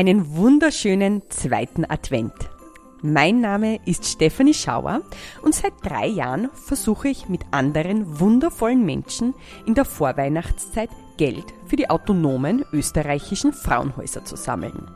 [0.00, 2.32] Einen wunderschönen zweiten Advent.
[3.02, 5.02] Mein Name ist Stefanie Schauer
[5.42, 9.34] und seit drei Jahren versuche ich mit anderen wundervollen Menschen
[9.66, 14.90] in der Vorweihnachtszeit Geld für die autonomen österreichischen Frauenhäuser zu sammeln.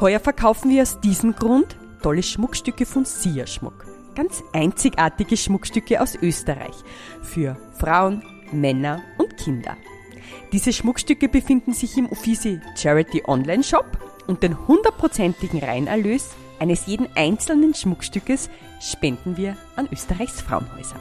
[0.00, 3.86] Heuer verkaufen wir aus diesem Grund tolle Schmuckstücke von Sia Schmuck.
[4.16, 6.74] Ganz einzigartige Schmuckstücke aus Österreich
[7.22, 9.76] für Frauen, Männer und Kinder.
[10.50, 16.30] Diese Schmuckstücke befinden sich im Uffizi Charity Online Shop und den hundertprozentigen Reinerlös
[16.60, 21.00] eines jeden einzelnen Schmuckstückes spenden wir an Österreichs Frauenhäuser.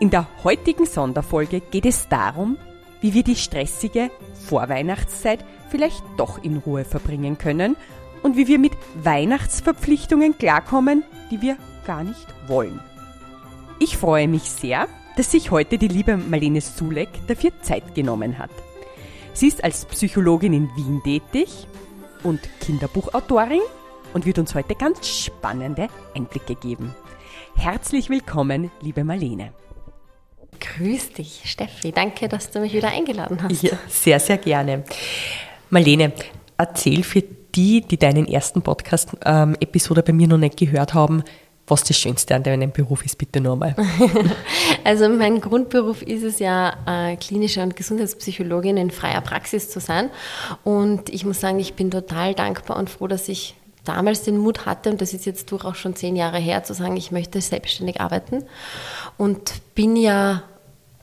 [0.00, 2.58] In der heutigen Sonderfolge geht es darum,
[3.00, 4.10] wie wir die stressige
[4.48, 7.76] Vorweihnachtszeit vielleicht doch in Ruhe verbringen können
[8.22, 11.56] und wie wir mit Weihnachtsverpflichtungen klarkommen, die wir
[11.86, 12.80] gar nicht wollen.
[13.78, 18.50] Ich freue mich sehr, dass sich heute die liebe Marlene Sulek dafür Zeit genommen hat.
[19.34, 21.66] Sie ist als Psychologin in Wien tätig
[22.22, 23.60] und Kinderbuchautorin
[24.14, 26.94] und wird uns heute ganz spannende Einblicke geben.
[27.56, 29.52] Herzlich willkommen, liebe Marlene.
[30.60, 31.92] Grüß dich, Steffi.
[31.92, 33.62] Danke, dass du mich wieder eingeladen hast.
[33.62, 34.84] Ja, sehr, sehr gerne.
[35.70, 36.12] Marlene,
[36.56, 41.22] erzähl für die, die deinen ersten Podcast-Episode ähm, bei mir noch nicht gehört haben,
[41.66, 43.74] was das Schönste an deinem Beruf ist, bitte nur mal.
[44.84, 50.10] Also mein Grundberuf ist es ja, äh, klinische und Gesundheitspsychologin in freier Praxis zu sein.
[50.64, 54.66] Und ich muss sagen, ich bin total dankbar und froh, dass ich damals den Mut
[54.66, 58.00] hatte, und das ist jetzt durchaus schon zehn Jahre her, zu sagen, ich möchte selbstständig
[58.00, 58.44] arbeiten.
[59.18, 60.42] Und bin ja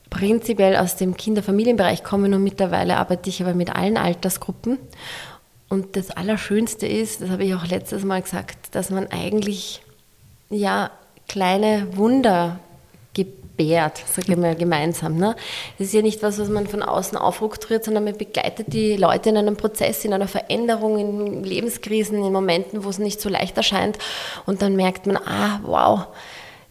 [0.09, 4.77] prinzipiell aus dem Kinder-Familienbereich kommen und mittlerweile arbeite ich aber mit allen Altersgruppen.
[5.69, 9.81] Und das Allerschönste ist, das habe ich auch letztes Mal gesagt, dass man eigentlich
[10.49, 10.91] ja,
[11.27, 12.59] kleine Wunder
[13.13, 15.17] gebärt, sagen wir gemeinsam.
[15.17, 15.35] Ne?
[15.77, 19.29] Das ist ja nicht was, was man von außen aufrukturiert, sondern man begleitet die Leute
[19.29, 23.57] in einem Prozess, in einer Veränderung, in Lebenskrisen, in Momenten, wo es nicht so leicht
[23.57, 23.97] erscheint.
[24.45, 26.07] Und dann merkt man, ah, wow,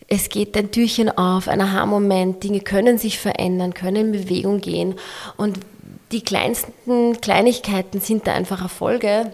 [0.09, 4.95] es geht ein Türchen auf, ein Aha-Moment, Dinge können sich verändern, können in Bewegung gehen.
[5.37, 5.59] Und
[6.13, 9.33] die kleinsten Kleinigkeiten sind da einfach Erfolge,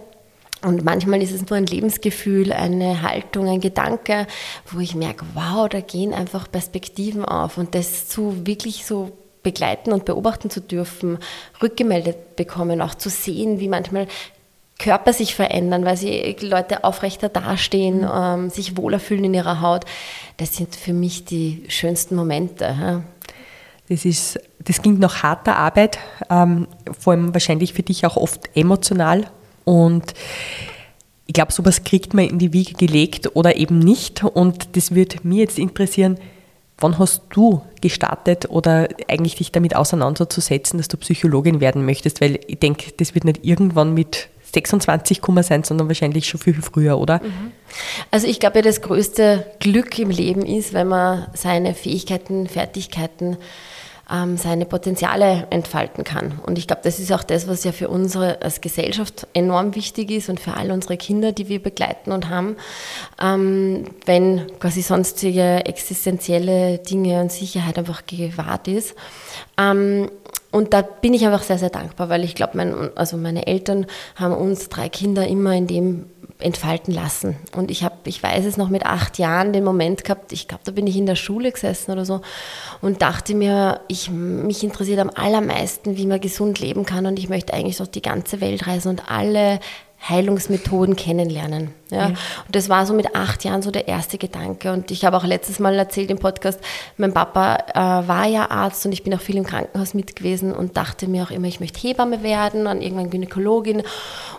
[0.65, 4.27] und manchmal ist es nur ein Lebensgefühl, eine Haltung, ein Gedanke,
[4.71, 7.59] wo ich merke, wow, da gehen einfach Perspektiven auf.
[7.59, 11.19] Und das zu wirklich so begleiten und beobachten zu dürfen,
[11.63, 14.09] rückgemeldet bekommen, auch zu sehen, wie manchmal
[14.79, 18.11] Körper sich verändern, weil sie Leute aufrechter dastehen, mhm.
[18.13, 19.85] ähm, sich wohler fühlen in ihrer Haut.
[20.39, 22.65] Das sind für mich die schönsten Momente.
[22.65, 23.03] Ja.
[23.89, 25.99] Das, ist, das klingt nach harter Arbeit,
[26.31, 26.67] ähm,
[26.99, 29.27] vor allem wahrscheinlich für dich auch oft emotional
[29.65, 30.15] und
[31.27, 34.23] ich glaube, sowas kriegt man in die Wiege gelegt oder eben nicht.
[34.23, 36.19] Und das würde mir jetzt interessieren,
[36.79, 42.21] wann hast du gestartet oder eigentlich dich damit auseinanderzusetzen, dass du Psychologin werden möchtest?
[42.21, 46.61] Weil ich denke, das wird nicht irgendwann mit 26 kommen sein, sondern wahrscheinlich schon viel,
[46.61, 47.21] früher, oder?
[47.23, 47.53] Mhm.
[48.11, 53.37] Also ich glaube, das größte Glück im Leben ist, wenn man seine Fähigkeiten, Fertigkeiten
[54.13, 56.41] ähm, seine Potenziale entfalten kann.
[56.45, 60.11] Und ich glaube, das ist auch das, was ja für unsere als Gesellschaft enorm wichtig
[60.11, 62.57] ist und für all unsere Kinder, die wir begleiten und haben.
[63.21, 68.95] Ähm, wenn quasi sonstige existenzielle Dinge und Sicherheit einfach gewahrt ist.
[69.59, 70.11] Ähm,
[70.51, 73.87] und da bin ich einfach sehr, sehr dankbar, weil ich glaube, mein, also meine Eltern
[74.15, 76.07] haben uns drei Kinder immer in dem
[76.41, 77.37] entfalten lassen.
[77.57, 80.65] Und ich habe, ich weiß es noch mit acht Jahren, den Moment gehabt, ich glaube,
[80.65, 82.21] da bin ich in der Schule gesessen oder so
[82.81, 87.29] und dachte mir, ich, mich interessiert am allermeisten, wie man gesund leben kann und ich
[87.29, 89.61] möchte eigentlich durch die ganze Welt reisen und alle
[90.09, 91.71] Heilungsmethoden kennenlernen.
[91.91, 92.07] Ja.
[92.07, 92.19] Und
[92.51, 94.73] das war so mit acht Jahren so der erste Gedanke.
[94.73, 96.61] Und ich habe auch letztes Mal erzählt im Podcast,
[96.97, 100.53] mein Papa äh, war ja Arzt und ich bin auch viel im Krankenhaus mit gewesen
[100.53, 103.83] und dachte mir auch immer, ich möchte Hebamme werden und irgendwann Gynäkologin.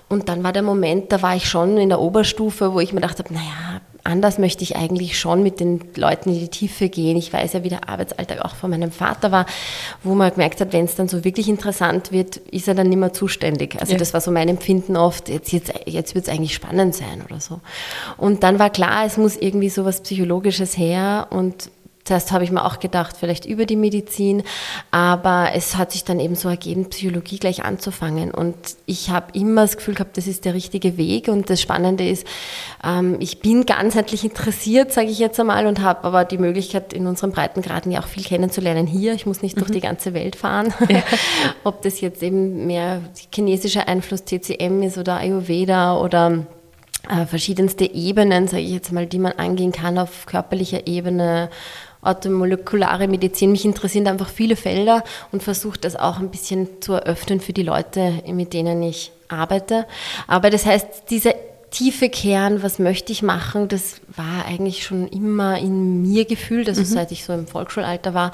[0.08, 3.02] Und dann war der Moment, da war ich schon in der Oberstufe, wo ich mir
[3.02, 7.18] dachte, naja, anders möchte ich eigentlich schon mit den Leuten in die Tiefe gehen.
[7.18, 9.46] Ich weiß ja, wie der Arbeitsalltag auch von meinem Vater war,
[10.04, 13.00] wo man gemerkt hat, wenn es dann so wirklich interessant wird, ist er dann nicht
[13.00, 13.78] mehr zuständig.
[13.80, 13.98] Also ja.
[13.98, 17.40] das war so mein Empfinden oft, jetzt, jetzt, jetzt wird es eigentlich spannend sein oder
[17.40, 17.60] so.
[18.18, 21.72] Und dann war klar, es muss irgendwie so was Psychologisches her und
[22.06, 24.44] Zuerst habe ich mir auch gedacht, vielleicht über die Medizin,
[24.92, 28.30] aber es hat sich dann eben so ergeben, Psychologie gleich anzufangen.
[28.30, 28.56] Und
[28.86, 31.30] ich habe immer das Gefühl gehabt, das ist der richtige Weg.
[31.30, 32.28] Und das Spannende ist,
[32.84, 37.08] ähm, ich bin ganzheitlich interessiert, sage ich jetzt einmal, und habe aber die Möglichkeit, in
[37.08, 39.14] unseren Breitengraden ja auch viel kennenzulernen hier.
[39.14, 39.62] Ich muss nicht mhm.
[39.62, 40.76] durch die ganze Welt fahren.
[40.88, 41.02] Ja.
[41.64, 43.02] Ob das jetzt eben mehr
[43.34, 46.46] chinesischer Einfluss TCM ist oder Ayurveda oder
[47.10, 51.50] äh, verschiedenste Ebenen, sage ich jetzt mal, die man angehen kann auf körperlicher Ebene,
[52.06, 53.52] automolekulare Medizin.
[53.52, 57.64] Mich interessieren einfach viele Felder und versuche das auch ein bisschen zu eröffnen für die
[57.64, 59.86] Leute, mit denen ich arbeite.
[60.28, 61.34] Aber das heißt, dieser
[61.72, 66.82] tiefe Kern, was möchte ich machen, das war eigentlich schon immer in mir gefühlt, also
[66.82, 66.86] mhm.
[66.86, 68.32] seit ich so im Volksschulalter war.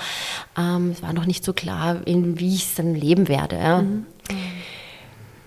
[0.57, 3.55] Ähm, es war noch nicht so klar, in, wie ich es dann leben werde.
[3.57, 3.81] Ja.
[3.81, 4.05] Mhm.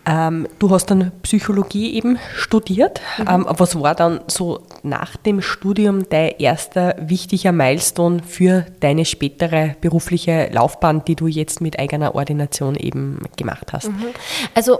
[0.06, 3.00] Ähm, du hast dann Psychologie eben studiert.
[3.18, 3.26] Mhm.
[3.28, 9.76] Ähm, was war dann so nach dem Studium dein erster wichtiger Milestone für deine spätere
[9.80, 13.88] berufliche Laufbahn, die du jetzt mit eigener Ordination eben gemacht hast?
[13.88, 14.06] Mhm.
[14.54, 14.78] Also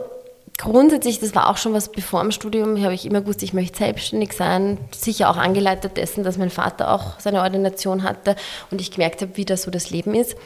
[0.58, 3.78] grundsätzlich, das war auch schon was bevor dem Studium, habe ich immer gewusst, ich möchte
[3.78, 4.78] selbstständig sein.
[4.94, 8.36] Sicher auch angeleitet dessen, dass mein Vater auch seine Ordination hatte
[8.70, 10.36] und ich gemerkt habe, wie das so das Leben ist.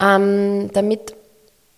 [0.00, 1.14] Ähm, damit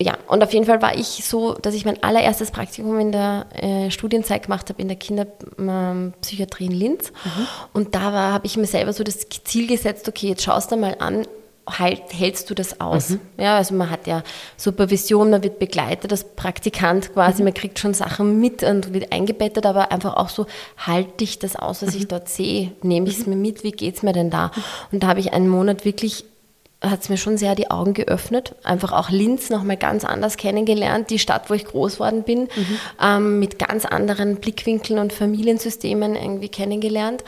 [0.03, 3.47] ja, und auf jeden Fall war ich so, dass ich mein allererstes Praktikum in der
[3.53, 7.13] äh, Studienzeit gemacht habe in der Kinderpsychiatrie in Linz.
[7.23, 7.47] Mhm.
[7.75, 10.97] Und da habe ich mir selber so das Ziel gesetzt, okay, jetzt schaust du mal
[11.01, 11.27] an,
[11.69, 13.11] halt, hältst du das aus?
[13.11, 13.21] Mhm.
[13.37, 14.23] Ja, also man hat ja
[14.57, 17.49] Supervision, man wird begleitet als Praktikant quasi, mhm.
[17.49, 20.47] man kriegt schon Sachen mit und wird eingebettet, aber einfach auch so,
[20.79, 22.09] halte ich das aus, was ich mhm.
[22.09, 22.73] dort sehe?
[22.83, 23.35] Nehme ich es mhm.
[23.35, 23.65] mir mit?
[23.65, 24.47] Wie geht es mir denn da?
[24.47, 24.63] Mhm.
[24.93, 26.25] Und da habe ich einen Monat wirklich
[26.83, 28.55] hat es mir schon sehr die Augen geöffnet.
[28.63, 32.79] Einfach auch Linz nochmal ganz anders kennengelernt, die Stadt, wo ich groß worden bin, mhm.
[33.03, 37.23] ähm, mit ganz anderen Blickwinkeln und Familiensystemen irgendwie kennengelernt.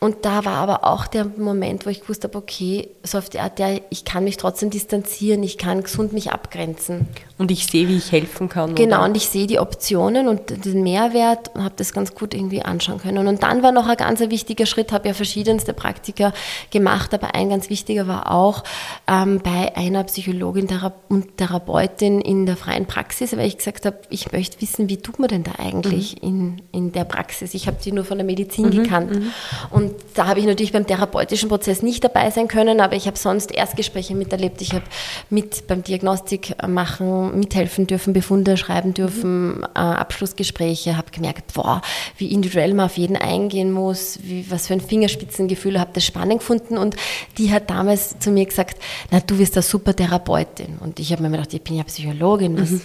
[0.00, 3.38] Und da war aber auch der Moment, wo ich gewusst habe, okay, so auf die
[3.38, 7.06] Art, ja, ich kann mich trotzdem distanzieren, ich kann gesund mich abgrenzen.
[7.40, 8.74] Und ich sehe, wie ich helfen kann.
[8.76, 9.06] Genau, oder?
[9.06, 12.98] und ich sehe die Optionen und den Mehrwert und habe das ganz gut irgendwie anschauen
[12.98, 13.26] können.
[13.26, 16.32] Und dann war noch ein ganz wichtiger Schritt, habe ja verschiedenste Praktika
[16.70, 18.62] gemacht, aber ein ganz wichtiger war auch
[19.08, 20.68] ähm, bei einer Psychologin
[21.08, 25.18] und Therapeutin in der freien Praxis, weil ich gesagt habe, ich möchte wissen, wie tut
[25.18, 26.28] man denn da eigentlich mhm.
[26.28, 27.54] in, in der Praxis?
[27.54, 29.10] Ich habe die nur von der Medizin mhm, gekannt.
[29.10, 29.32] Mhm.
[29.70, 33.06] Und und da habe ich natürlich beim therapeutischen Prozess nicht dabei sein können, aber ich
[33.06, 34.60] habe sonst Erstgespräche miterlebt.
[34.60, 34.84] Ich habe
[35.30, 39.64] mit beim Diagnostik machen, mithelfen dürfen, Befunde schreiben dürfen, mhm.
[39.74, 41.82] äh, Abschlussgespräche, habe gemerkt, boah,
[42.18, 46.40] wie individuell man auf jeden eingehen muss, wie, was für ein Fingerspitzengefühl, habe das spannend
[46.40, 46.96] gefunden und
[47.38, 48.80] die hat damals zu mir gesagt,
[49.10, 50.78] na, du wirst eine super Therapeutin.
[50.80, 52.82] Und ich habe mir gedacht, ich bin ja Psychologin, was, mhm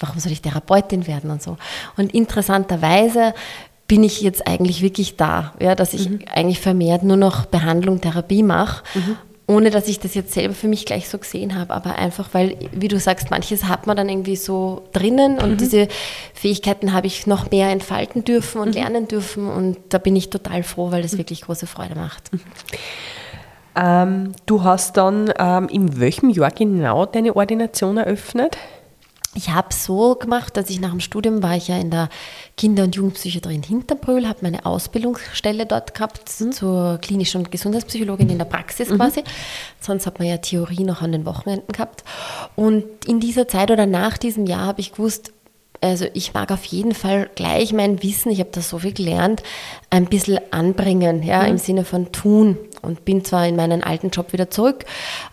[0.00, 1.56] warum soll ich Therapeutin werden und so.
[1.96, 3.34] Und interessanterweise
[3.86, 6.20] bin ich jetzt eigentlich wirklich da, ja, dass ich mhm.
[6.32, 8.82] eigentlich vermehrt nur noch Behandlung, Therapie mache.
[8.94, 9.16] Mhm.
[9.48, 12.56] Ohne dass ich das jetzt selber für mich gleich so gesehen habe, aber einfach, weil,
[12.70, 15.56] wie du sagst, manches hat man dann irgendwie so drinnen und mhm.
[15.56, 15.88] diese
[16.34, 18.74] Fähigkeiten habe ich noch mehr entfalten dürfen und mhm.
[18.74, 21.18] lernen dürfen und da bin ich total froh, weil das mhm.
[21.18, 22.30] wirklich große Freude macht.
[22.32, 22.40] Mhm.
[23.74, 28.58] Ähm, du hast dann ähm, in welchem Jahr genau deine Ordination eröffnet?
[29.34, 32.08] Ich habe so gemacht, dass ich nach dem Studium war ich ja in der
[32.56, 36.52] Kinder- und Jugendpsychiatrie in Hinterbrühl, habe meine Ausbildungsstelle dort gehabt mhm.
[36.52, 38.96] zur klinischen und Gesundheitspsychologin in der Praxis mhm.
[38.96, 39.22] quasi.
[39.80, 42.04] Sonst hat man ja Theorie noch an den Wochenenden gehabt.
[42.56, 45.32] Und in dieser Zeit oder nach diesem Jahr habe ich gewusst,
[45.80, 49.42] also ich mag auf jeden Fall gleich mein Wissen, ich habe da so viel gelernt,
[49.90, 51.48] ein bisschen anbringen, ja, mhm.
[51.48, 52.58] im Sinne von tun.
[52.80, 54.84] Und bin zwar in meinen alten Job wieder zurück,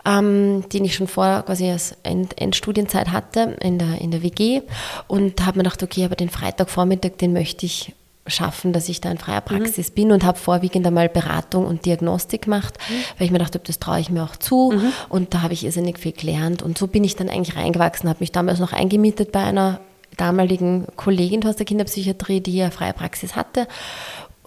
[0.04, 4.62] ähm, den ich schon vor quasi als End Endstudienzeit hatte in der, in der WG
[5.08, 7.94] und habe mir gedacht, okay, aber den Freitagvormittag, den möchte ich
[8.28, 9.58] schaffen, dass ich da in freier mhm.
[9.58, 9.94] Praxis mhm.
[9.94, 12.94] bin und habe vorwiegend einmal Beratung und Diagnostik gemacht, mhm.
[13.18, 14.92] weil ich mir dachte, das traue ich mir auch zu mhm.
[15.10, 18.22] und da habe ich irrsinnig viel gelernt und so bin ich dann eigentlich reingewachsen, habe
[18.22, 19.80] mich damals noch eingemietet bei einer
[20.16, 23.68] damaligen Kollegin aus der Kinderpsychiatrie, die ja freie Praxis hatte.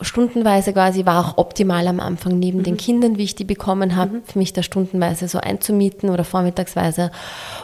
[0.00, 2.64] Stundenweise quasi war auch optimal am Anfang neben mhm.
[2.64, 4.22] den Kindern, wie ich die bekommen habe, mhm.
[4.24, 7.10] für mich da stundenweise so einzumieten oder vormittagsweise.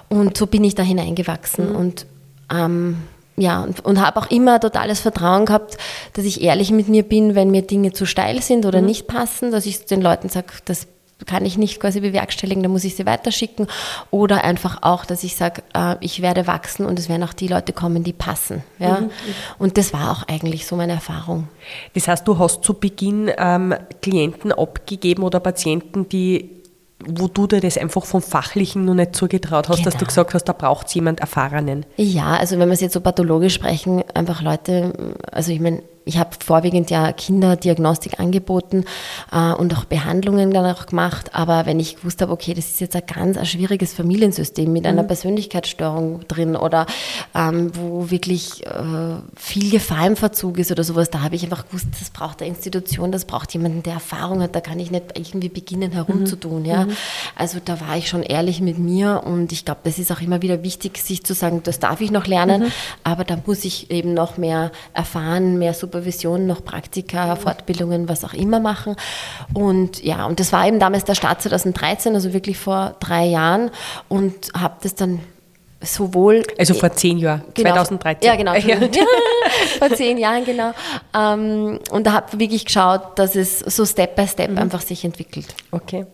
[0.09, 1.77] Und so bin ich da hineingewachsen mhm.
[1.77, 2.07] und
[2.53, 2.97] ähm,
[3.37, 5.77] ja, und, und habe auch immer totales Vertrauen gehabt,
[6.13, 8.87] dass ich ehrlich mit mir bin, wenn mir Dinge zu steil sind oder mhm.
[8.87, 10.87] nicht passen, dass ich den Leuten sage, das
[11.27, 13.67] kann ich nicht quasi bewerkstelligen, dann muss ich sie weiterschicken.
[14.11, 17.49] Oder einfach auch, dass ich sage, äh, ich werde wachsen und es werden auch die
[17.49, 18.63] Leute kommen, die passen.
[18.79, 19.01] Ja?
[19.01, 19.11] Mhm.
[19.59, 21.49] Und das war auch eigentlich so meine Erfahrung.
[21.95, 26.51] Das heißt, du hast zu Beginn ähm, Klienten abgegeben oder Patienten, die
[27.07, 29.85] wo du dir das einfach vom Fachlichen noch nicht zugetraut hast, genau.
[29.85, 30.09] dass du genau.
[30.09, 31.85] gesagt hast, da braucht es jemand Erfahrenen.
[31.97, 34.93] Ja, also wenn wir es jetzt so pathologisch sprechen, einfach Leute,
[35.31, 38.85] also ich meine, ich habe vorwiegend ja Kinderdiagnostik angeboten
[39.33, 41.35] äh, und auch Behandlungen dann auch gemacht.
[41.35, 44.87] Aber wenn ich gewusst habe, okay, das ist jetzt ein ganz ein schwieriges Familiensystem mit
[44.87, 45.07] einer mhm.
[45.07, 46.87] Persönlichkeitsstörung drin oder
[47.35, 51.67] ähm, wo wirklich äh, viel Gefahr im Verzug ist oder sowas, da habe ich einfach
[51.67, 54.55] gewusst, das braucht eine Institution, das braucht jemanden, der Erfahrung hat.
[54.55, 56.61] Da kann ich nicht irgendwie beginnen herumzutun.
[56.61, 56.67] Mhm.
[56.67, 56.85] Ja?
[56.85, 56.97] Mhm.
[57.35, 60.43] Also da war ich schon ehrlich mit mir und ich glaube, das ist auch immer
[60.43, 62.73] wieder wichtig, sich zu sagen, das darf ich noch lernen, mhm.
[63.05, 68.25] aber da muss ich eben noch mehr erfahren, mehr super Supervision, noch Praktika, Fortbildungen, was
[68.25, 68.97] auch immer machen.
[69.53, 73.71] Und ja, und das war eben damals der Start 2013, also wirklich vor drei Jahren
[74.09, 75.21] und habe das dann
[75.81, 76.43] sowohl.
[76.59, 78.27] Also vor zehn Jahren, genau, 2013.
[78.27, 78.55] Ja, genau.
[78.65, 78.77] Ja.
[79.79, 80.73] vor zehn Jahren, genau.
[81.15, 84.59] Ähm, und da habe wirklich geschaut, dass es so Step by Step mhm.
[84.59, 85.55] einfach sich entwickelt.
[85.71, 86.07] Okay.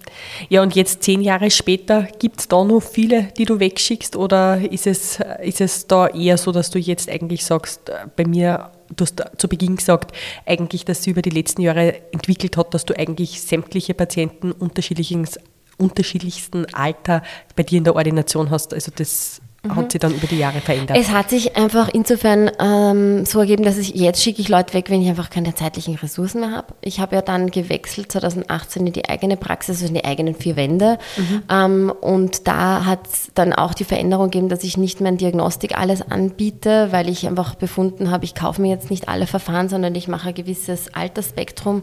[0.48, 4.60] Ja, und jetzt zehn Jahre später, gibt es da noch viele, die du wegschickst oder
[4.60, 8.70] ist es, ist es da eher so, dass du jetzt eigentlich sagst, äh, bei mir
[8.96, 10.16] du hast zu Beginn gesagt,
[10.46, 16.66] eigentlich, dass sie über die letzten Jahre entwickelt hat, dass du eigentlich sämtliche Patienten unterschiedlichsten
[16.74, 17.22] Alter
[17.56, 18.74] bei dir in der Ordination hast.
[18.74, 19.76] Also das mhm.
[19.76, 20.96] hat sich dann über die Jahre verändert?
[20.98, 24.90] Es hat sich einfach insofern ähm, so ergeben, dass ich jetzt schicke ich Leute weg,
[24.90, 26.68] wenn ich einfach keine zeitlichen Ressourcen mehr habe.
[26.80, 30.56] Ich habe ja dann gewechselt 2018 in die eigene Praxis, also in die eigenen vier
[30.56, 30.98] Wände.
[31.16, 31.42] Mhm.
[31.50, 35.18] Ähm, und da hat es dann auch die Veränderung gegeben, dass ich nicht mehr in
[35.18, 39.68] Diagnostik alles anbiete, weil ich einfach befunden habe, ich kaufe mir jetzt nicht alle Verfahren,
[39.68, 41.82] sondern ich mache ein gewisses Altersspektrum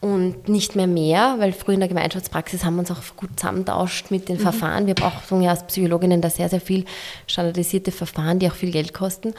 [0.00, 4.10] und nicht mehr mehr, weil früher in der Gemeinschaftspraxis haben wir uns auch gut zusammentauscht
[4.10, 4.42] mit den mhm.
[4.42, 4.86] Verfahren.
[4.86, 6.84] Wir brauchen ja als Psychologinnen da sehr, sehr viel
[7.26, 9.34] standardisierte Verfahren, die auch viel Geld kosten.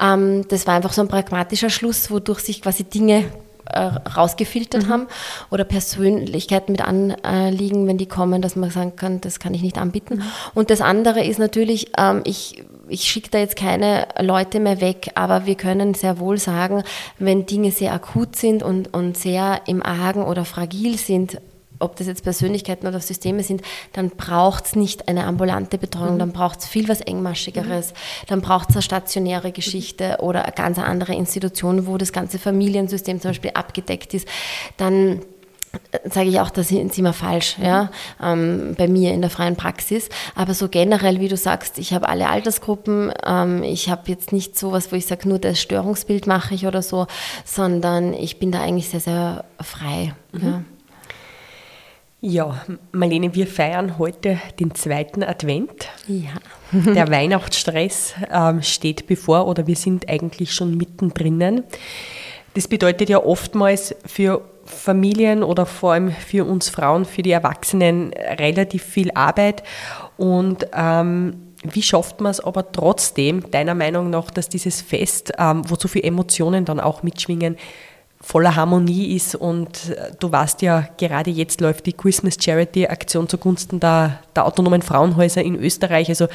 [0.00, 3.24] Ähm, das war einfach so ein pragmatischer Schluss, wodurch sich quasi Dinge
[3.66, 4.88] äh, rausgefiltert mhm.
[4.88, 5.06] haben
[5.50, 9.78] oder Persönlichkeiten mit anliegen, wenn die kommen, dass man sagen kann, das kann ich nicht
[9.78, 10.16] anbieten.
[10.16, 10.22] Mhm.
[10.54, 15.12] Und das andere ist natürlich, ähm, ich ich schicke da jetzt keine Leute mehr weg,
[15.14, 16.82] aber wir können sehr wohl sagen,
[17.18, 21.40] wenn Dinge sehr akut sind und, und sehr im Argen oder fragil sind,
[21.78, 23.62] ob das jetzt Persönlichkeiten oder Systeme sind,
[23.92, 26.18] dann braucht es nicht eine ambulante Betreuung, mhm.
[26.20, 28.26] dann braucht es viel was Engmaschigeres, mhm.
[28.28, 30.26] dann braucht es eine stationäre Geschichte mhm.
[30.26, 34.28] oder eine ganz andere Institution, wo das ganze Familiensystem zum Beispiel abgedeckt ist.
[34.76, 35.20] Dann
[35.90, 37.90] äh, sage ich auch, da sind sie immer falsch, ja,
[38.22, 40.08] ähm, bei mir in der freien Praxis.
[40.34, 44.58] Aber so generell, wie du sagst, ich habe alle Altersgruppen, ähm, ich habe jetzt nicht
[44.58, 47.06] so was, wo ich sage, nur das Störungsbild mache ich oder so,
[47.44, 50.14] sondern ich bin da eigentlich sehr, sehr frei.
[50.32, 50.46] Mhm.
[50.46, 50.62] Ja.
[52.26, 55.90] Ja, Marlene, wir feiern heute den zweiten Advent.
[56.08, 56.30] Ja.
[56.94, 61.64] Der Weihnachtsstress ähm, steht bevor oder wir sind eigentlich schon mittendrin.
[62.54, 68.14] Das bedeutet ja oftmals für Familien oder vor allem für uns Frauen, für die Erwachsenen
[68.14, 69.62] relativ viel Arbeit.
[70.16, 75.60] Und ähm, wie schafft man es aber trotzdem, deiner Meinung nach, dass dieses Fest, ähm,
[75.68, 77.58] wo so viele Emotionen dann auch mitschwingen,
[78.24, 79.34] voller Harmonie ist.
[79.34, 84.46] Und äh, du weißt ja, gerade jetzt läuft die Christmas Charity Aktion zugunsten der, der
[84.46, 86.08] autonomen Frauenhäuser in Österreich.
[86.08, 86.26] Also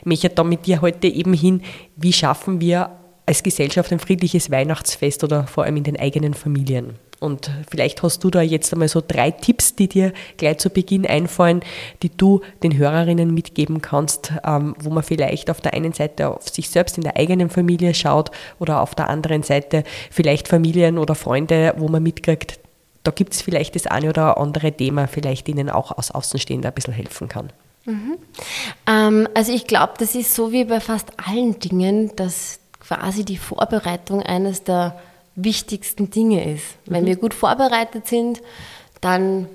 [0.00, 1.62] ich möchte da mit dir heute eben hin,
[1.96, 2.90] wie schaffen wir
[3.26, 6.98] als Gesellschaft ein friedliches Weihnachtsfest oder vor allem in den eigenen Familien?
[7.24, 11.06] Und vielleicht hast du da jetzt einmal so drei Tipps, die dir gleich zu Beginn
[11.06, 11.62] einfallen,
[12.02, 16.48] die du den Hörerinnen mitgeben kannst, ähm, wo man vielleicht auf der einen Seite auf
[16.50, 21.14] sich selbst in der eigenen Familie schaut oder auf der anderen Seite vielleicht Familien oder
[21.14, 22.60] Freunde, wo man mitkriegt,
[23.04, 26.74] da gibt es vielleicht das eine oder andere Thema, vielleicht ihnen auch als Außenstehender ein
[26.74, 27.50] bisschen helfen kann.
[27.86, 28.18] Mhm.
[28.86, 33.38] Ähm, also ich glaube, das ist so wie bei fast allen Dingen, dass quasi die
[33.38, 35.00] Vorbereitung eines der
[35.36, 36.64] wichtigsten Dinge ist.
[36.86, 37.08] Wenn mhm.
[37.08, 38.40] wir gut vorbereitet sind,
[39.00, 39.48] dann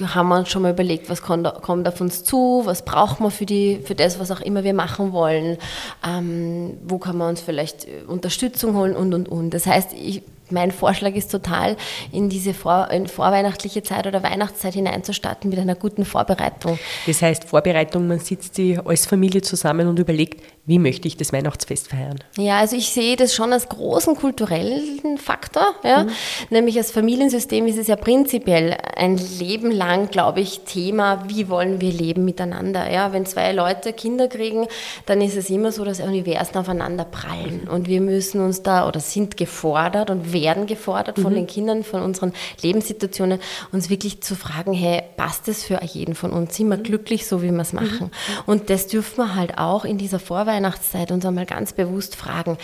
[0.00, 3.46] haben wir uns schon mal überlegt, was kommt, auf uns zu, was braucht man für,
[3.46, 5.58] die, für das, was auch immer wir machen wollen,
[6.06, 9.50] ähm, wo kann man uns vielleicht äh, Unterstützung holen und, und, und.
[9.50, 11.76] Das heißt, ich mein Vorschlag ist total,
[12.12, 16.78] in diese vor, in vorweihnachtliche Zeit oder Weihnachtszeit hineinzustarten mit einer guten Vorbereitung.
[17.06, 21.32] Das heißt, Vorbereitung, man sitzt die als Familie zusammen und überlegt, wie möchte ich das
[21.32, 22.18] Weihnachtsfest feiern?
[22.36, 25.66] Ja, also ich sehe das schon als großen kulturellen Faktor.
[25.82, 26.04] Ja?
[26.04, 26.10] Mhm.
[26.50, 31.80] Nämlich als Familiensystem ist es ja prinzipiell ein Leben lang, glaube ich, Thema, wie wollen
[31.80, 32.92] wir leben miteinander.
[32.92, 33.14] Ja?
[33.14, 34.66] Wenn zwei Leute Kinder kriegen,
[35.06, 37.62] dann ist es immer so, dass Universen aufeinander prallen.
[37.64, 37.70] Mhm.
[37.70, 41.36] Und wir müssen uns da oder sind gefordert und werden gefordert von mhm.
[41.36, 43.40] den Kindern, von unseren Lebenssituationen,
[43.72, 46.54] uns wirklich zu fragen, hey, passt das für jeden von uns?
[46.54, 46.82] Sind wir mhm.
[46.82, 48.10] glücklich, so wie wir es machen?
[48.10, 48.42] Mhm.
[48.44, 52.58] Und das dürfen wir halt auch in dieser Vorweihnachtszeit uns einmal ganz bewusst fragen.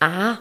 [0.00, 0.38] A,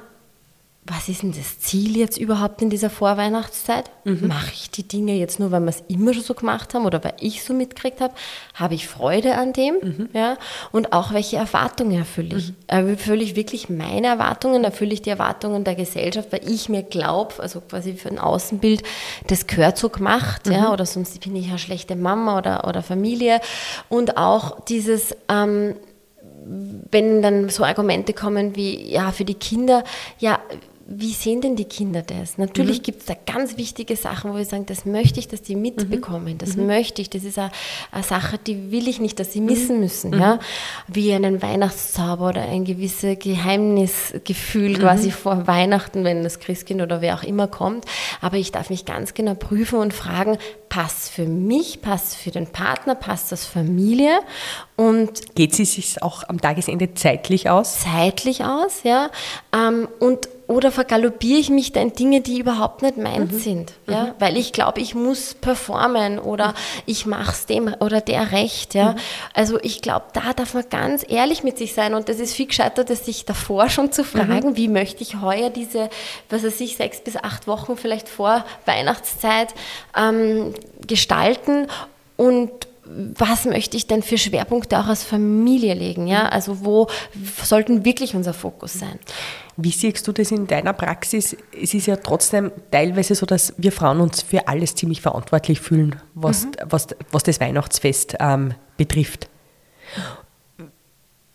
[0.84, 3.92] was ist denn das Ziel jetzt überhaupt in dieser Vorweihnachtszeit?
[4.04, 4.28] Mhm.
[4.28, 7.04] Mache ich die Dinge jetzt nur, weil wir es immer schon so gemacht haben oder
[7.04, 8.16] weil ich so mitgekriegt habe?
[8.56, 9.76] Habe ich Freude an dem?
[9.76, 10.10] Mhm.
[10.14, 10.38] Ja?
[10.72, 12.50] Und auch welche Erwartungen erfülle ich?
[12.50, 12.56] Mhm.
[12.66, 14.64] Erfülle ich wirklich meine Erwartungen?
[14.64, 18.82] Erfülle ich die Erwartungen der Gesellschaft, weil ich mir glaube, also quasi für ein Außenbild,
[19.28, 20.68] das gehört so gemacht, ja?
[20.68, 20.74] Mhm.
[20.74, 23.40] oder sonst bin ich eine schlechte Mama oder, oder Familie.
[23.88, 25.76] Und auch dieses, ähm,
[26.44, 29.84] wenn dann so Argumente kommen wie, ja, für die Kinder,
[30.20, 30.40] ja,
[30.94, 32.38] wie sehen denn die Kinder das?
[32.38, 32.84] Natürlich mhm.
[32.84, 36.38] gibt es da ganz wichtige Sachen, wo wir sagen, das möchte ich, dass die mitbekommen,
[36.38, 36.68] das mhm.
[36.68, 37.52] möchte ich, das ist eine,
[37.92, 39.46] eine, Sache, die will ich nicht, dass sie mhm.
[39.46, 40.14] missen müssen.
[40.14, 40.36] Ja?
[40.36, 40.40] Mhm.
[40.88, 44.80] Wie einen Weihnachtszauber oder ein gewisses Geheimnisgefühl mhm.
[44.80, 47.86] quasi vor Weihnachten, wenn das Christkind oder wer auch immer kommt.
[48.20, 52.48] Aber ich darf mich ganz genau prüfen und fragen, passt für mich, passt für den
[52.48, 54.20] Partner, passt das Familie
[54.82, 57.82] und geht sie sich auch am Tagesende zeitlich aus?
[57.82, 59.12] Zeitlich aus, ja.
[59.54, 63.40] Ähm, und oder vergaloppiere ich mich da in Dinge, die überhaupt nicht meins mhm.
[63.40, 64.12] sind, ja, mhm.
[64.18, 66.54] weil ich glaube, ich muss performen oder mhm.
[66.88, 68.94] ich mache es dem oder der recht, ja.
[68.94, 68.98] Mhm.
[69.36, 72.48] Also ich glaube, da darf man ganz ehrlich mit sich sein und das ist viel
[72.48, 74.58] gescheiter, dass sich davor schon zu fragen, mhm.
[74.58, 75.92] wie möchte ich heuer diese,
[76.32, 79.54] was weiß ich, sechs bis acht Wochen vielleicht vor Weihnachtszeit
[79.96, 80.56] ähm,
[80.88, 81.68] gestalten
[82.18, 82.50] und
[82.84, 86.08] was möchte ich denn für Schwerpunkte auch als Familie legen?
[86.08, 86.30] Ja?
[86.30, 86.88] Also wo
[87.44, 89.00] sollten wirklich unser Fokus sein?
[89.58, 91.36] Wie siehst du das in deiner Praxis?
[91.62, 95.98] Es ist ja trotzdem teilweise so, dass wir Frauen uns für alles ziemlich verantwortlich fühlen,
[96.16, 96.52] was, mhm.
[96.66, 99.30] was, was das Weihnachtsfest ähm, betrifft.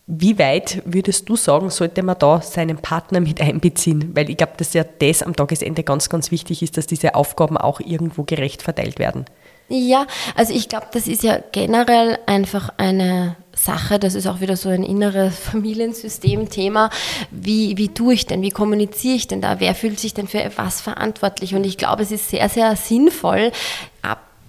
[0.09, 4.11] Wie weit würdest du sagen, sollte man da seinen Partner mit einbeziehen?
[4.15, 7.57] Weil ich glaube, dass ja das am Tagesende ganz, ganz wichtig ist, dass diese Aufgaben
[7.57, 9.27] auch irgendwo gerecht verteilt werden.
[9.69, 10.07] Ja,
[10.37, 14.69] also ich glaube, das ist ja generell einfach eine Sache, das ist auch wieder so
[14.69, 16.91] ein inneres Familiensystem-Thema.
[17.31, 20.51] Wie, wie tue ich denn, wie kommuniziere ich denn da, wer fühlt sich denn für
[20.57, 21.55] was verantwortlich?
[21.55, 23.51] Und ich glaube, es ist sehr, sehr sinnvoll,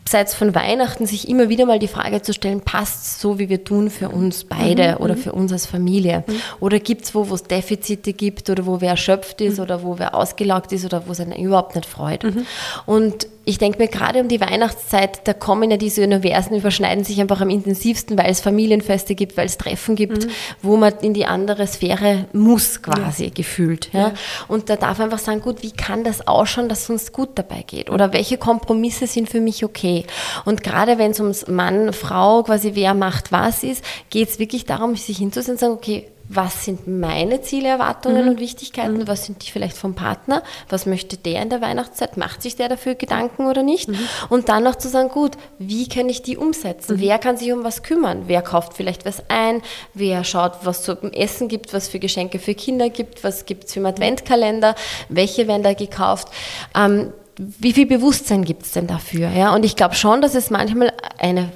[0.08, 3.66] abseits von Weihnachten sich immer wieder mal die Frage zu stellen, passt so, wie wir
[3.66, 5.04] tun für uns beide mhm.
[5.04, 5.20] oder mhm.
[5.20, 6.24] für uns als Familie?
[6.26, 6.34] Mhm.
[6.62, 9.64] Oder gibt es wo, wo es Defizite gibt oder wo wer erschöpft ist mhm.
[9.64, 12.24] oder wo wer ausgelaugt ist oder wo es einen überhaupt nicht freut?
[12.24, 12.46] Mhm.
[12.86, 17.22] Und ich denke mir gerade um die Weihnachtszeit, da kommen ja diese Universen, überschneiden sich
[17.22, 20.32] einfach am intensivsten, weil es Familienfeste gibt, weil es Treffen gibt, mhm.
[20.62, 23.32] wo man in die andere Sphäre muss quasi ja.
[23.34, 23.90] gefühlt.
[23.94, 24.00] Ja?
[24.00, 24.14] ja?
[24.50, 27.30] Und da darf man einfach sagen, gut, wie kann das ausschauen, dass es uns gut
[27.36, 27.90] dabei geht?
[27.90, 29.97] Oder welche Kompromisse sind für mich okay?
[30.46, 34.66] Und gerade wenn es ums Mann, Frau, quasi wer macht was ist, geht es wirklich
[34.66, 38.32] darum, sich hinzusehen und sagen, okay, was sind meine Ziele, Erwartungen mhm.
[38.32, 39.08] und Wichtigkeiten, mhm.
[39.08, 42.70] was sind die vielleicht vom Partner, was möchte der in der Weihnachtszeit, macht sich der
[42.70, 43.88] dafür Gedanken oder nicht?
[43.88, 43.98] Mhm.
[44.30, 46.98] Und dann noch zu sagen, gut, wie kann ich die umsetzen?
[46.98, 47.02] Mhm.
[47.02, 48.24] Wer kann sich um was kümmern?
[48.28, 49.62] Wer kauft vielleicht was ein?
[49.94, 53.66] Wer schaut, was es zum Essen gibt, was für Geschenke für Kinder gibt, was gibt
[53.66, 54.76] es für einen Adventkalender,
[55.10, 56.28] welche werden da gekauft?
[56.76, 59.30] Ähm, wie viel Bewusstsein gibt es denn dafür?
[59.30, 59.54] Ja?
[59.54, 61.52] Und ich glaube schon, dass es manchmal eine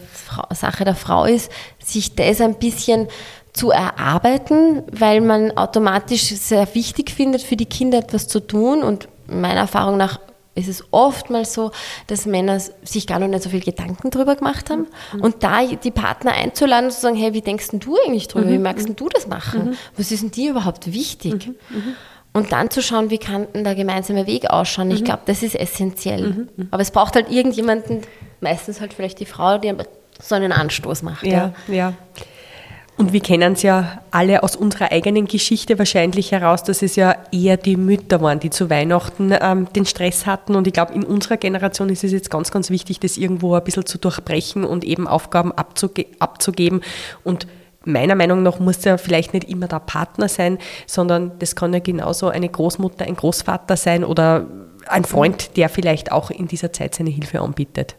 [0.51, 1.51] Sache der Frau ist,
[1.83, 3.07] sich das ein bisschen
[3.53, 8.83] zu erarbeiten, weil man automatisch sehr wichtig findet, für die Kinder etwas zu tun.
[8.83, 10.19] Und meiner Erfahrung nach
[10.53, 11.71] ist es oftmals so,
[12.07, 14.87] dass Männer sich gar noch nicht so viel Gedanken drüber gemacht haben.
[15.13, 15.21] Mhm.
[15.21, 18.47] Und da die Partner einzuladen und zu sagen, hey, wie denkst du eigentlich drüber?
[18.47, 18.53] Mhm.
[18.53, 19.71] Wie magst du das machen?
[19.71, 19.77] Mhm.
[19.97, 21.51] Was ist denn dir überhaupt wichtig?
[22.33, 22.39] Mhm.
[22.39, 22.45] Mhm.
[22.45, 24.91] Und dann zu schauen, wie kann denn der gemeinsame Weg ausschauen.
[24.91, 25.05] Ich mhm.
[25.05, 26.47] glaube, das ist essentiell.
[26.71, 28.01] Aber es braucht halt irgendjemanden,
[28.39, 29.73] meistens halt vielleicht die Frau, die
[30.21, 31.25] so einen Anstoß macht.
[31.25, 31.73] Ja, ja.
[31.73, 31.93] ja.
[32.97, 37.15] Und wir kennen es ja alle aus unserer eigenen Geschichte wahrscheinlich heraus, dass es ja
[37.31, 40.55] eher die Mütter waren, die zu Weihnachten ähm, den Stress hatten.
[40.55, 43.63] Und ich glaube, in unserer Generation ist es jetzt ganz, ganz wichtig, das irgendwo ein
[43.63, 46.81] bisschen zu durchbrechen und eben Aufgaben abzuge abzugeben.
[47.23, 47.47] Und
[47.83, 51.79] meiner Meinung nach muss ja vielleicht nicht immer der Partner sein, sondern das kann ja
[51.79, 54.47] genauso eine Großmutter, ein Großvater sein oder
[54.87, 57.95] ein Freund, der vielleicht auch in dieser Zeit seine Hilfe anbietet.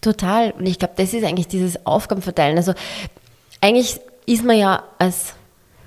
[0.00, 0.52] Total.
[0.52, 2.56] Und ich glaube, das ist eigentlich dieses Aufgabenverteilen.
[2.56, 2.74] Also
[3.60, 5.34] eigentlich ist man ja als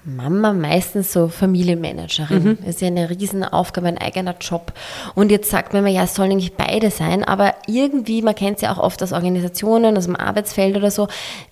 [0.05, 2.43] Mama meistens so Familienmanagerin.
[2.43, 2.57] Mhm.
[2.59, 4.71] Das ist ja eine Riesenaufgabe, ein eigener Job.
[5.15, 8.57] Und jetzt sagt man immer, ja, es sollen eigentlich beide sein, aber irgendwie, man kennt
[8.57, 11.07] es ja auch oft aus Organisationen, aus dem Arbeitsfeld oder so,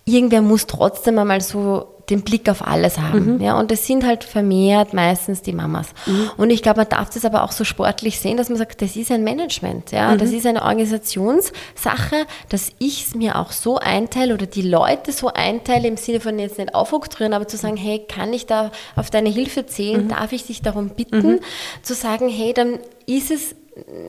[0.05, 3.35] irgendwer muss trotzdem einmal so den Blick auf alles haben.
[3.35, 3.41] Mhm.
[3.41, 5.89] Ja, und es sind halt vermehrt meistens die Mamas.
[6.05, 6.31] Mhm.
[6.37, 8.95] Und ich glaube, man darf das aber auch so sportlich sehen, dass man sagt, das
[8.95, 9.91] ist ein Management.
[9.91, 10.17] Ja, mhm.
[10.17, 15.27] das ist eine Organisationssache, dass ich es mir auch so einteile oder die Leute so
[15.27, 19.09] einteile, im Sinne von jetzt nicht aufoktroyieren, aber zu sagen, hey, kann ich da auf
[19.09, 20.05] deine Hilfe zählen?
[20.05, 20.09] Mhm.
[20.09, 21.33] Darf ich dich darum bitten?
[21.33, 21.39] Mhm.
[21.83, 23.55] Zu sagen, hey, dann ist es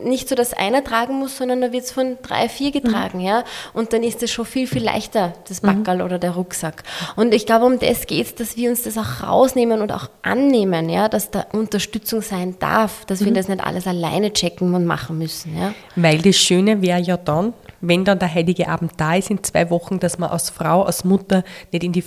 [0.05, 3.24] nicht so, dass einer tragen muss, sondern da wird es von drei, vier getragen, mhm.
[3.24, 3.44] ja.
[3.72, 6.05] Und dann ist es schon viel, viel leichter, das Backerl mhm.
[6.05, 6.83] oder der Rucksack.
[7.16, 10.11] Und ich glaube, um das geht es, dass wir uns das auch rausnehmen und auch
[10.22, 13.27] annehmen, ja, dass da Unterstützung sein darf, dass mhm.
[13.27, 15.74] wir das nicht alles alleine checken und machen müssen, ja.
[15.96, 17.55] Weil das Schöne wäre ja dann,
[17.88, 21.05] wenn dann der heilige Abend da ist in zwei Wochen, dass man als Frau, als
[21.05, 22.05] Mutter nicht in die,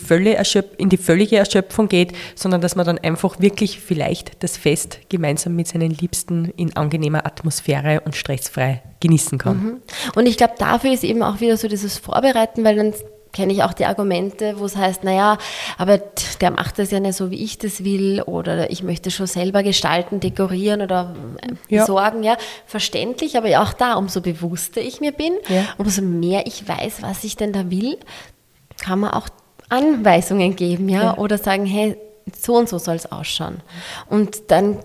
[0.77, 5.55] in die völlige Erschöpfung geht, sondern dass man dann einfach wirklich vielleicht das Fest gemeinsam
[5.55, 9.57] mit seinen Liebsten in angenehmer Atmosphäre und stressfrei genießen kann.
[9.57, 9.77] Mhm.
[10.15, 12.93] Und ich glaube, dafür ist eben auch wieder so dieses Vorbereiten, weil dann
[13.33, 15.37] kenne ich auch die Argumente, wo es heißt, naja,
[15.77, 15.99] aber
[16.41, 19.63] der macht das ja nicht so, wie ich das will oder ich möchte schon selber
[19.63, 21.85] gestalten, dekorieren oder äh, ja.
[21.85, 25.65] sorgen, ja, verständlich, aber auch da, umso bewusster ich mir bin, ja.
[25.77, 27.97] umso mehr ich weiß, was ich denn da will,
[28.81, 29.29] kann man auch
[29.69, 31.17] Anweisungen geben, ja, ja.
[31.17, 31.97] oder sagen, hey,
[32.37, 33.61] so und so soll es ausschauen.
[34.09, 34.79] Und dann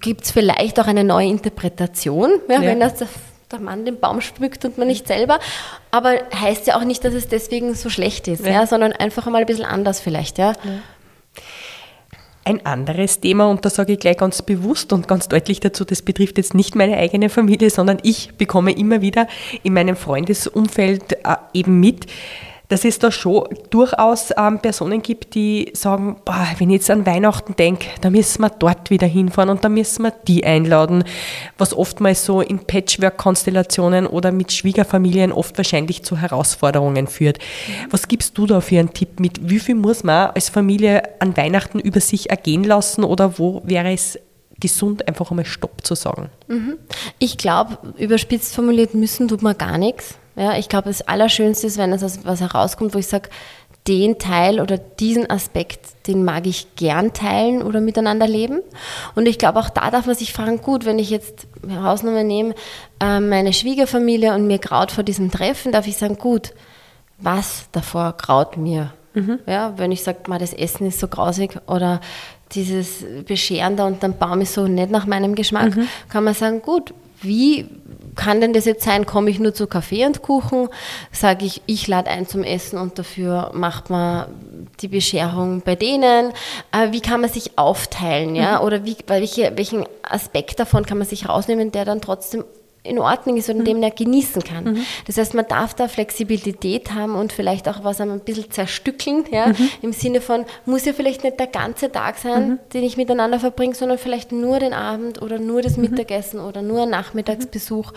[0.00, 3.04] gibt es vielleicht auch eine neue Interpretation, ja, wenn das
[3.52, 5.38] der Mann den Baum schmückt und man nicht selber.
[5.90, 8.52] Aber heißt ja auch nicht, dass es deswegen so schlecht ist, ja.
[8.52, 10.38] ja sondern einfach mal ein bisschen anders vielleicht.
[10.38, 10.52] Ja.
[10.52, 10.80] ja.
[12.44, 16.02] Ein anderes Thema, und da sage ich gleich ganz bewusst und ganz deutlich dazu, das
[16.02, 19.28] betrifft jetzt nicht meine eigene Familie, sondern ich bekomme immer wieder
[19.62, 22.06] in meinem Freundesumfeld äh, eben mit,
[22.72, 27.04] dass es da schon durchaus ähm, Personen gibt, die sagen, boah, wenn ich jetzt an
[27.04, 31.04] Weihnachten denke, da müssen wir dort wieder hinfahren und da müssen wir die einladen,
[31.58, 37.38] was oftmals so in Patchwork-Konstellationen oder mit Schwiegerfamilien oft wahrscheinlich zu Herausforderungen führt.
[37.90, 39.50] Was gibst du da für einen Tipp mit?
[39.50, 43.92] Wie viel muss man als Familie an Weihnachten über sich ergehen lassen oder wo wäre
[43.92, 44.18] es
[44.58, 46.30] gesund, einfach einmal Stopp zu sagen?
[46.48, 46.78] Mhm.
[47.18, 50.14] Ich glaube, überspitzt formuliert müssen tut man gar nichts.
[50.36, 53.28] Ja, ich glaube, das Allerschönste ist, wenn es was herauskommt, wo ich sage,
[53.88, 58.60] den Teil oder diesen Aspekt, den mag ich gern teilen oder miteinander leben.
[59.14, 62.54] Und ich glaube, auch da darf man sich fragen, gut, wenn ich jetzt Hausnummer nehme,
[63.00, 66.54] äh, meine Schwiegerfamilie und mir graut vor diesem Treffen, darf ich sagen, gut,
[67.18, 68.92] was davor graut mir?
[69.14, 69.40] Mhm.
[69.46, 72.00] Ja, wenn ich sage, das Essen ist so grausig oder
[72.52, 75.88] dieses Bescheren da unter dem Baum ist so nicht nach meinem Geschmack, mhm.
[76.08, 77.66] kann man sagen, gut, wie
[78.14, 79.06] kann denn das jetzt sein?
[79.06, 80.68] Komme ich nur zu Kaffee und Kuchen?
[81.10, 84.26] Sage ich, ich lade ein zum Essen und dafür macht man
[84.80, 86.32] die Bescherung bei denen?
[86.72, 88.34] Äh, wie kann man sich aufteilen?
[88.34, 88.58] Ja?
[88.58, 88.66] Mhm.
[88.66, 92.44] Oder wie, welche, welchen Aspekt davon kann man sich rausnehmen, der dann trotzdem
[92.84, 93.64] in Ordnung ist und mhm.
[93.64, 94.64] dem er genießen kann.
[94.64, 94.86] Mhm.
[95.06, 99.48] Das heißt, man darf da Flexibilität haben und vielleicht auch was ein bisschen zerstückeln, ja,
[99.48, 99.68] mhm.
[99.82, 102.58] im Sinne von, muss ja vielleicht nicht der ganze Tag sein, mhm.
[102.72, 105.90] den ich miteinander verbringe, sondern vielleicht nur den Abend oder nur das mhm.
[105.90, 107.92] Mittagessen oder nur ein Nachmittagsbesuch.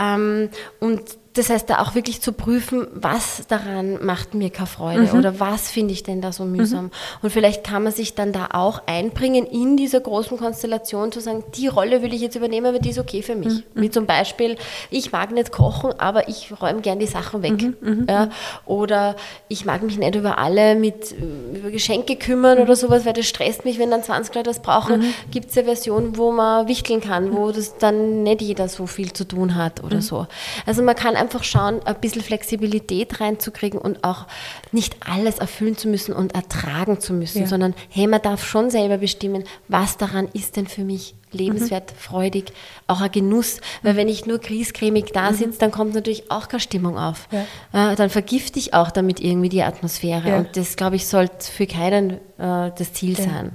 [0.00, 1.02] Ähm, und
[1.34, 5.18] das heißt, da auch wirklich zu prüfen, was daran macht mir keine Freude mhm.
[5.18, 6.84] oder was finde ich denn da so mühsam.
[6.84, 6.90] Mhm.
[7.22, 11.42] Und vielleicht kann man sich dann da auch einbringen in dieser großen Konstellation, zu sagen,
[11.56, 13.48] die Rolle will ich jetzt übernehmen, aber die ist okay für mich.
[13.48, 13.62] Mhm.
[13.74, 14.56] Wie zum Beispiel,
[14.90, 17.60] ich mag nicht kochen, aber ich räume gern die Sachen weg.
[17.60, 17.76] Mhm.
[17.80, 18.06] Mhm.
[18.08, 18.30] Ja?
[18.64, 19.16] Oder
[19.48, 21.16] ich mag mich nicht über alle mit
[21.52, 25.00] über Geschenke kümmern oder sowas, weil das stresst mich, wenn dann 20 Leute das brauchen.
[25.00, 25.14] Mhm.
[25.32, 29.12] Gibt es eine Version, wo man wichteln kann, wo das dann nicht jeder so viel
[29.12, 30.28] zu tun hat oder so.
[30.64, 34.26] Also man kann einfach schauen, ein bisschen Flexibilität reinzukriegen und auch
[34.72, 37.46] nicht alles erfüllen zu müssen und ertragen zu müssen, ja.
[37.46, 41.96] sondern hey, man darf schon selber bestimmen, was daran ist denn für mich lebenswert, mhm.
[41.96, 42.52] freudig,
[42.86, 43.60] auch ein Genuss.
[43.82, 45.34] Weil wenn ich nur griescremig da mhm.
[45.36, 47.28] sitze, dann kommt natürlich auch keine Stimmung auf.
[47.72, 47.92] Ja.
[47.92, 50.28] Äh, dann vergifte ich auch damit irgendwie die Atmosphäre.
[50.28, 50.38] Ja.
[50.38, 53.52] Und das, glaube ich, sollte für keinen äh, das Ziel sein.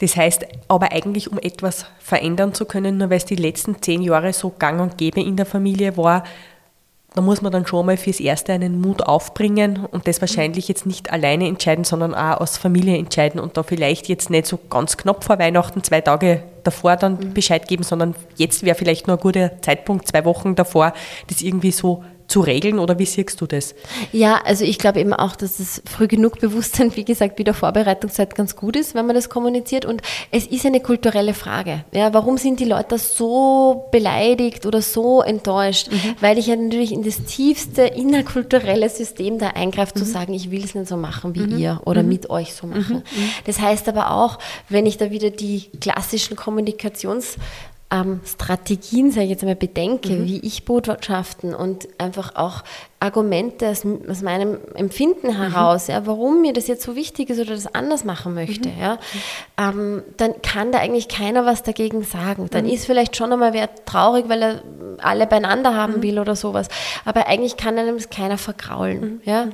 [0.00, 4.00] Das heißt, aber eigentlich, um etwas verändern zu können, nur weil es die letzten zehn
[4.02, 6.22] Jahre so gang und gäbe in der Familie war,
[7.14, 10.86] da muss man dann schon mal fürs Erste einen Mut aufbringen und das wahrscheinlich jetzt
[10.86, 14.96] nicht alleine entscheiden, sondern auch als Familie entscheiden und da vielleicht jetzt nicht so ganz
[14.96, 17.34] knapp vor Weihnachten, zwei Tage davor dann mhm.
[17.34, 20.92] Bescheid geben, sondern jetzt wäre vielleicht nur ein guter Zeitpunkt, zwei Wochen davor,
[21.28, 23.74] das irgendwie so zu regeln oder wie siehst du das?
[24.12, 27.54] Ja, also ich glaube eben auch, dass das früh genug Bewusstsein, wie gesagt, wie der
[27.54, 29.86] Vorbereitungszeit ganz gut ist, wenn man das kommuniziert.
[29.86, 31.84] Und es ist eine kulturelle Frage.
[31.92, 35.90] Ja, warum sind die Leute so beleidigt oder so enttäuscht?
[35.90, 36.16] Mhm.
[36.20, 40.00] Weil ich ja natürlich in das tiefste innerkulturelle System da eingreife, mhm.
[40.00, 41.58] zu sagen, ich will es nicht so machen wie mhm.
[41.58, 42.10] ihr oder mhm.
[42.10, 42.96] mit euch so machen.
[42.96, 43.22] Mhm.
[43.22, 43.30] Mhm.
[43.46, 44.38] Das heißt aber auch,
[44.68, 47.36] wenn ich da wieder die klassischen Kommunikations
[47.90, 50.26] ähm, Strategien, sage ich jetzt einmal, bedenke, mhm.
[50.26, 52.62] wie ich Botschaften und einfach auch
[53.00, 55.36] Argumente aus, aus meinem Empfinden mhm.
[55.36, 55.94] heraus, mhm.
[55.94, 58.80] ja, warum mir das jetzt so wichtig ist oder das anders machen möchte, mhm.
[58.80, 58.98] ja,
[59.56, 62.48] ähm, dann kann da eigentlich keiner was dagegen sagen.
[62.50, 62.72] Dann mhm.
[62.72, 64.62] ist vielleicht schon einmal wer traurig, weil er
[64.98, 66.02] alle beieinander haben mhm.
[66.02, 66.68] will oder sowas.
[67.06, 69.22] Aber eigentlich kann einem das keiner vergraulen.
[69.24, 69.48] Ja?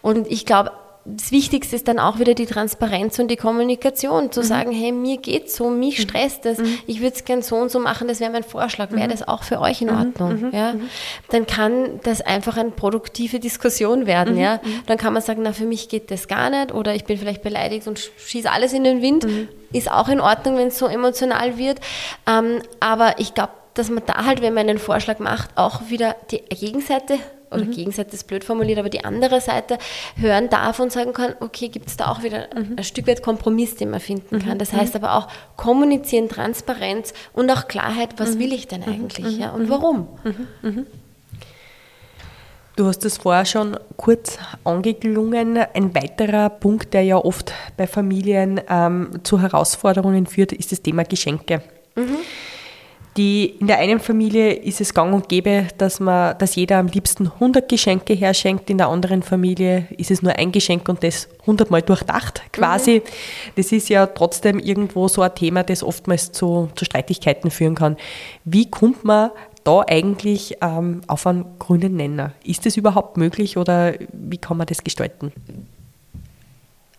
[0.00, 0.70] Und ich glaube,
[1.04, 4.44] das Wichtigste ist dann auch wieder die Transparenz und die Kommunikation, zu mhm.
[4.44, 6.02] sagen, hey, mir geht's so, mich mhm.
[6.02, 6.78] stresst das, mhm.
[6.86, 9.10] ich würde es gern so und so machen, das wäre mein Vorschlag, wäre mhm.
[9.10, 9.98] das auch für euch in mhm.
[9.98, 10.52] Ordnung?
[10.52, 10.74] Ja?
[11.30, 14.36] Dann kann das einfach eine produktive Diskussion werden.
[14.36, 14.60] Ja?
[14.86, 17.42] Dann kann man sagen, na, für mich geht das gar nicht oder ich bin vielleicht
[17.42, 19.26] beleidigt und schieße alles in den Wind.
[19.72, 21.80] Ist auch in Ordnung, wenn es so emotional wird.
[22.26, 26.16] Ähm, aber ich glaube, dass man da halt, wenn man einen Vorschlag macht, auch wieder
[26.30, 27.18] die Gegenseite
[27.50, 27.72] oder mhm.
[27.72, 29.78] Gegenseite ist blöd formuliert, aber die andere Seite
[30.16, 32.76] hören darf und sagen kann, okay, gibt es da auch wieder mhm.
[32.76, 34.54] ein Stück weit Kompromiss, den man finden kann.
[34.54, 34.58] Mhm.
[34.58, 38.38] Das heißt aber auch kommunizieren, Transparenz und auch Klarheit, was mhm.
[38.40, 38.88] will ich denn mhm.
[38.88, 40.08] eigentlich ja, und warum.
[42.76, 45.58] Du hast es vorher schon kurz angeklungen.
[45.58, 51.02] Ein weiterer Punkt, der ja oft bei Familien ähm, zu Herausforderungen führt, ist das Thema
[51.04, 51.62] Geschenke.
[51.94, 52.16] Mhm.
[53.16, 56.86] Die, in der einen Familie ist es gang und gäbe, dass, man, dass jeder am
[56.86, 61.28] liebsten 100 Geschenke herschenkt, in der anderen Familie ist es nur ein Geschenk und das
[61.40, 63.02] 100 Mal durchdacht quasi.
[63.04, 63.10] Mhm.
[63.56, 67.96] Das ist ja trotzdem irgendwo so ein Thema, das oftmals zu, zu Streitigkeiten führen kann.
[68.44, 69.30] Wie kommt man
[69.64, 72.32] da eigentlich ähm, auf einen grünen Nenner?
[72.44, 75.32] Ist das überhaupt möglich oder wie kann man das gestalten?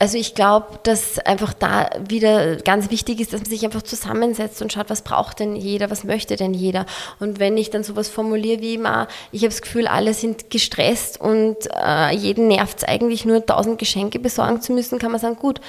[0.01, 4.59] Also ich glaube, dass einfach da wieder ganz wichtig ist, dass man sich einfach zusammensetzt
[4.63, 6.87] und schaut, was braucht denn jeder, was möchte denn jeder.
[7.19, 11.21] Und wenn ich dann sowas formuliere wie immer, ich habe das Gefühl, alle sind gestresst
[11.21, 15.35] und äh, jeden nervt es eigentlich nur, tausend Geschenke besorgen zu müssen, kann man sagen,
[15.35, 15.61] gut,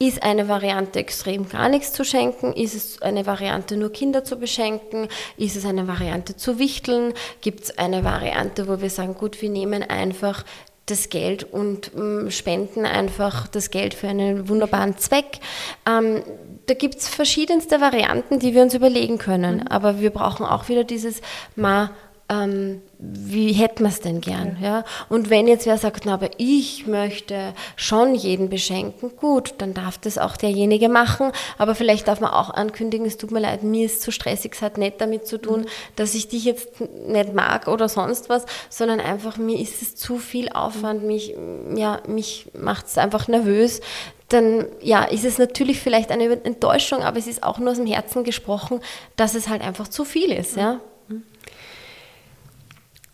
[0.00, 2.52] ist eine Variante extrem gar nichts zu schenken?
[2.52, 5.08] Ist es eine Variante nur Kinder zu beschenken?
[5.36, 7.12] Ist es eine Variante zu wichteln?
[7.40, 10.44] Gibt es eine Variante, wo wir sagen, gut, wir nehmen einfach
[10.90, 15.40] das Geld und ähm, spenden einfach das Geld für einen wunderbaren Zweck.
[15.86, 16.22] Ähm,
[16.66, 19.56] da gibt es verschiedenste Varianten, die wir uns überlegen können.
[19.56, 19.68] Mhm.
[19.68, 21.20] Aber wir brauchen auch wieder dieses
[21.56, 21.90] mal
[22.30, 24.58] ähm, wie hätten wir es denn gern?
[24.60, 24.68] Ja.
[24.68, 24.84] ja.
[25.08, 29.96] Und wenn jetzt wer sagt, na, aber ich möchte schon jeden beschenken, gut, dann darf
[29.98, 31.32] das auch derjenige machen.
[31.56, 34.62] Aber vielleicht darf man auch ankündigen, es tut mir leid, mir ist zu stressig, es
[34.62, 39.00] hat nicht damit zu tun, dass ich dich jetzt nicht mag oder sonst was, sondern
[39.00, 41.34] einfach mir ist es zu viel Aufwand, mich,
[41.76, 43.80] ja, mich macht es einfach nervös,
[44.28, 47.86] dann ja, ist es natürlich vielleicht eine Enttäuschung, aber es ist auch nur aus dem
[47.86, 48.80] Herzen gesprochen,
[49.16, 50.56] dass es halt einfach zu viel ist.
[50.56, 50.80] Ja.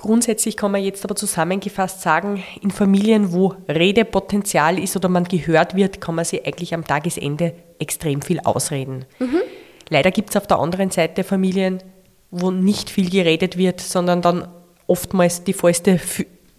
[0.04, 5.74] Grundsätzlich kann man jetzt aber zusammengefasst sagen, in Familien, wo Redepotenzial ist oder man gehört
[5.74, 9.06] wird, kann man sich eigentlich am Tagesende extrem viel ausreden.
[9.18, 9.40] Mhm.
[9.88, 11.82] Leider gibt es auf der anderen Seite Familien,
[12.30, 14.46] wo nicht viel geredet wird, sondern dann
[14.86, 15.98] oftmals die Fäuste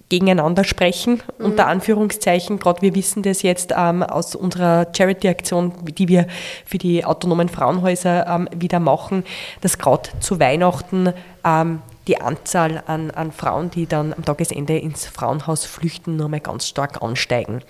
[0.09, 1.45] gegeneinander sprechen, mhm.
[1.45, 2.57] unter Anführungszeichen.
[2.57, 6.25] Gerade wir wissen das jetzt ähm, aus unserer Charity-Aktion, die wir
[6.65, 9.23] für die autonomen Frauenhäuser ähm, wieder machen,
[9.61, 15.05] dass gerade zu Weihnachten ähm, die Anzahl an, an Frauen, die dann am Tagesende ins
[15.07, 17.61] Frauenhaus flüchten, nur mal ganz stark ansteigen.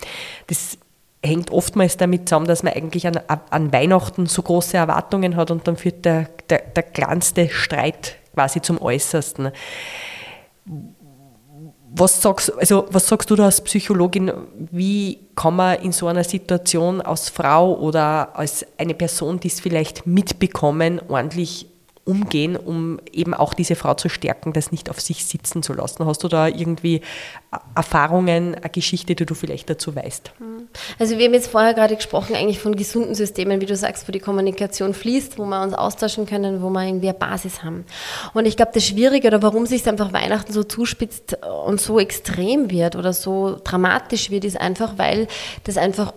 [0.48, 0.78] Das
[1.24, 3.20] hängt oftmals damit zusammen, dass man eigentlich an,
[3.50, 8.62] an Weihnachten so große Erwartungen hat und dann führt der, der, der kleinste Streit quasi
[8.62, 9.52] zum Äußersten.
[11.98, 14.32] Was sagst, also was sagst du da als Psychologin,
[14.72, 19.62] wie kann man in so einer Situation als Frau oder als eine Person, die es
[19.62, 21.68] vielleicht mitbekommen, ordentlich
[22.06, 26.06] umgehen, um eben auch diese Frau zu stärken, das nicht auf sich sitzen zu lassen?
[26.06, 27.02] Hast du da irgendwie
[27.76, 30.32] Erfahrungen, eine Geschichte, die du vielleicht dazu weißt?
[30.38, 30.68] Hm.
[31.00, 34.12] Also wir haben jetzt vorher gerade gesprochen eigentlich von gesunden Systemen, wie du sagst, wo
[34.12, 37.86] die Kommunikation fließt, wo wir uns austauschen können, wo wir irgendwie eine Basis haben.
[38.34, 42.70] Und ich glaube, das Schwierige oder warum sich einfach Weihnachten so zuspitzt und so extrem
[42.70, 45.28] wird oder so dramatisch wird, ist einfach, weil
[45.64, 46.14] das einfach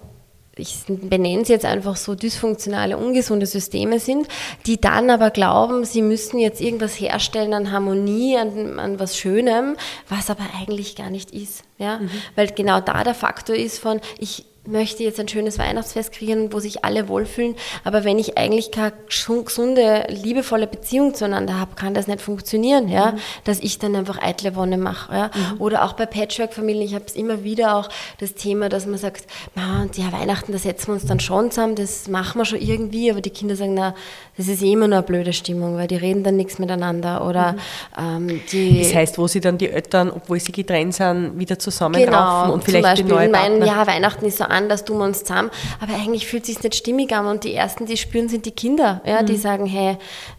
[0.59, 4.29] ich benenne es jetzt einfach so, dysfunktionale, ungesunde Systeme sind,
[4.67, 9.77] die dann aber glauben, sie müssen jetzt irgendwas herstellen an Harmonie, an, an was Schönem,
[10.09, 11.65] was aber eigentlich gar nicht ist.
[11.79, 11.99] Ja?
[11.99, 12.11] Mhm.
[12.35, 16.61] Weil genau da der Faktor ist von, ich möchte jetzt ein schönes Weihnachtsfest kreieren, wo
[16.61, 22.07] sich alle wohlfühlen, aber wenn ich eigentlich keine gesunde, liebevolle Beziehung zueinander habe, kann das
[22.07, 23.19] nicht funktionieren, ja, mhm.
[23.45, 25.31] dass ich dann einfach eitle Wonne mache, ja.
[25.35, 25.61] Mhm.
[25.61, 29.25] Oder auch bei Patchwork-Familien, ich habe es immer wieder auch das Thema, dass man sagt,
[29.57, 33.21] ja, Weihnachten, da setzen wir uns dann schon zusammen, das machen wir schon irgendwie, aber
[33.21, 33.95] die Kinder sagen, na,
[34.37, 37.53] das ist eh immer nur eine blöde Stimmung, weil die reden dann nichts miteinander oder
[37.53, 38.29] mhm.
[38.29, 38.83] ähm, die...
[38.83, 42.65] Das heißt, wo sie dann die Eltern, obwohl sie getrennt sind, wieder zusammenraufen genau, und
[42.65, 43.59] vielleicht zum Beispiel, die neue Partner...
[43.59, 45.51] Mein, ja, Weihnachten ist so anders, tun wir uns zusammen.
[45.81, 47.27] Aber eigentlich fühlt es sich nicht stimmig an.
[47.27, 49.27] Und die Ersten, die spüren, sind die Kinder, ja, mhm.
[49.27, 49.97] die sagen, hey,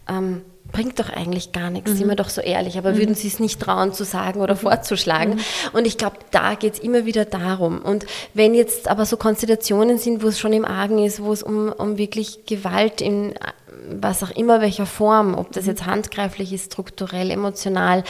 [0.07, 1.97] ähm, bringt doch eigentlich gar nichts, mhm.
[1.97, 2.97] sind wir doch so ehrlich, aber mhm.
[2.97, 4.59] würden sie es nicht trauen zu sagen oder mhm.
[4.59, 5.35] vorzuschlagen.
[5.35, 5.39] Mhm.
[5.73, 7.79] Und ich glaube, da geht es immer wieder darum.
[7.79, 11.43] Und wenn jetzt aber so Konstellationen sind, wo es schon im Argen ist, wo es
[11.43, 13.33] um, um wirklich Gewalt in
[14.01, 18.03] was auch immer, welcher Form, ob das jetzt handgreiflich ist, strukturell, emotional,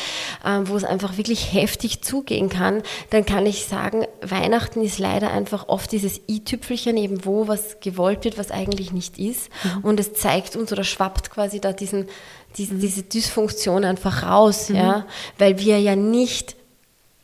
[0.45, 5.31] äh, wo es einfach wirklich heftig zugehen kann, dann kann ich sagen, Weihnachten ist leider
[5.31, 9.49] einfach oft dieses i-Tüpfelchen eben, wo was gewollt wird, was eigentlich nicht ist.
[9.63, 9.81] Mhm.
[9.83, 12.07] Und es zeigt uns oder schwappt quasi da diesen,
[12.57, 12.81] diesen, mhm.
[12.81, 14.75] diese Dysfunktion einfach raus, mhm.
[14.75, 15.05] ja,
[15.37, 16.58] weil wir ja nicht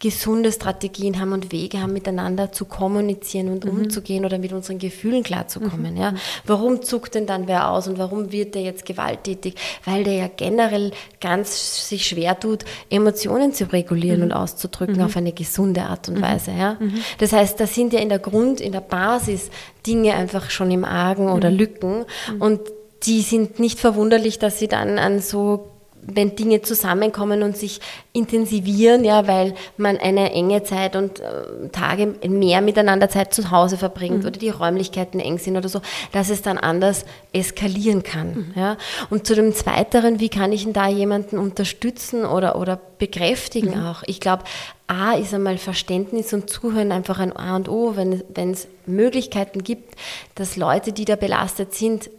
[0.06, 3.72] gesunde Strategien haben und Wege haben, miteinander zu kommunizieren und mhm.
[3.72, 5.96] umzugehen oder mit unseren Gefühlen klarzukommen.
[5.96, 6.00] Mhm.
[6.00, 6.14] Ja?
[6.46, 9.56] Warum zuckt denn dann wer aus und warum wird der jetzt gewalttätig?
[9.84, 14.26] Weil der ja generell ganz sich schwer tut, Emotionen zu regulieren mhm.
[14.26, 15.02] und auszudrücken mhm.
[15.06, 16.22] auf eine gesunde Art und mhm.
[16.22, 16.52] Weise.
[16.52, 16.78] Ja?
[16.80, 17.00] Mhm.
[17.18, 19.50] Das heißt, da sind ja in der Grund, in der Basis
[19.88, 22.06] Dinge einfach schon im Argen oder Lücken
[22.38, 22.60] und
[23.08, 25.72] die sind nicht verwunderlich, dass sie dann an so
[26.08, 27.80] wenn Dinge zusammenkommen und sich
[28.14, 33.78] intensivieren, ja, weil man eine enge Zeit und äh, Tage mehr miteinander Zeit zu Hause
[33.78, 34.28] verbringt mhm.
[34.28, 38.28] oder die Räumlichkeiten eng sind oder so, dass es dann anders eskalieren kann.
[38.28, 38.54] Mhm.
[38.56, 38.78] Ja.
[39.10, 43.86] Und zu dem Zweiteren, wie kann ich denn da jemanden unterstützen oder, oder bekräftigen mhm.
[43.86, 44.04] auch?
[44.06, 44.44] Ich glaube,
[44.88, 49.64] A ist einmal Verständnis und Zuhören einfach ein A und O, wenn, wenn es Möglichkeiten
[49.64, 49.96] gibt,
[50.36, 52.10] dass Leute, die da belastet sind,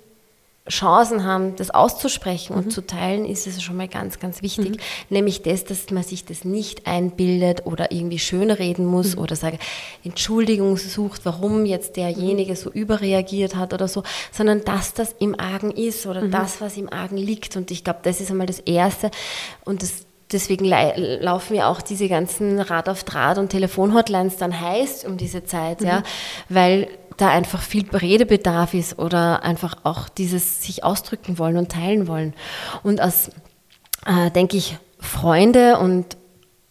[0.69, 2.71] Chancen haben, das auszusprechen und mhm.
[2.71, 4.71] zu teilen, ist es schon mal ganz, ganz wichtig.
[4.71, 4.77] Mhm.
[5.11, 9.23] Nämlich das, dass man sich das nicht einbildet oder irgendwie schönreden muss mhm.
[9.23, 9.59] oder sage,
[10.05, 14.03] Entschuldigung sucht, warum jetzt derjenige so überreagiert hat oder so,
[14.33, 16.33] sondern dass das im Argen ist oder mhm.
[16.33, 17.57] das, was im Argen liegt.
[17.57, 19.11] Und ich glaube, das ist einmal das Erste.
[19.65, 25.05] Und das deswegen laufen ja auch diese ganzen Rad auf Draht und Telefonhotlines dann heiß
[25.05, 25.87] um diese Zeit, mhm.
[25.87, 26.03] ja,
[26.49, 32.09] weil da einfach viel Redebedarf ist oder einfach auch dieses sich ausdrücken wollen und teilen
[32.09, 32.35] wollen.
[32.83, 33.31] Und als,
[34.05, 36.17] äh, denke ich, Freunde und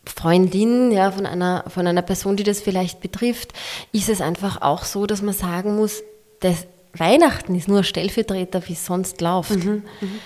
[0.05, 3.53] Freundin ja, von, einer, von einer Person, die das vielleicht betrifft,
[3.91, 6.03] ist es einfach auch so, dass man sagen muss,
[6.41, 9.65] dass Weihnachten ist nur Stellvertreter, wie es sonst läuft.
[9.65, 10.19] Mhm, mhm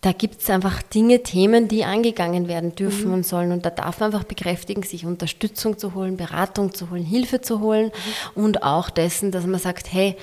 [0.00, 3.14] da gibt es einfach Dinge, Themen, die angegangen werden dürfen mhm.
[3.14, 3.52] und sollen.
[3.52, 7.60] Und da darf man einfach bekräftigen, sich Unterstützung zu holen, Beratung zu holen, Hilfe zu
[7.60, 7.92] holen
[8.34, 8.42] mhm.
[8.42, 10.16] und auch dessen, dass man sagt, hey,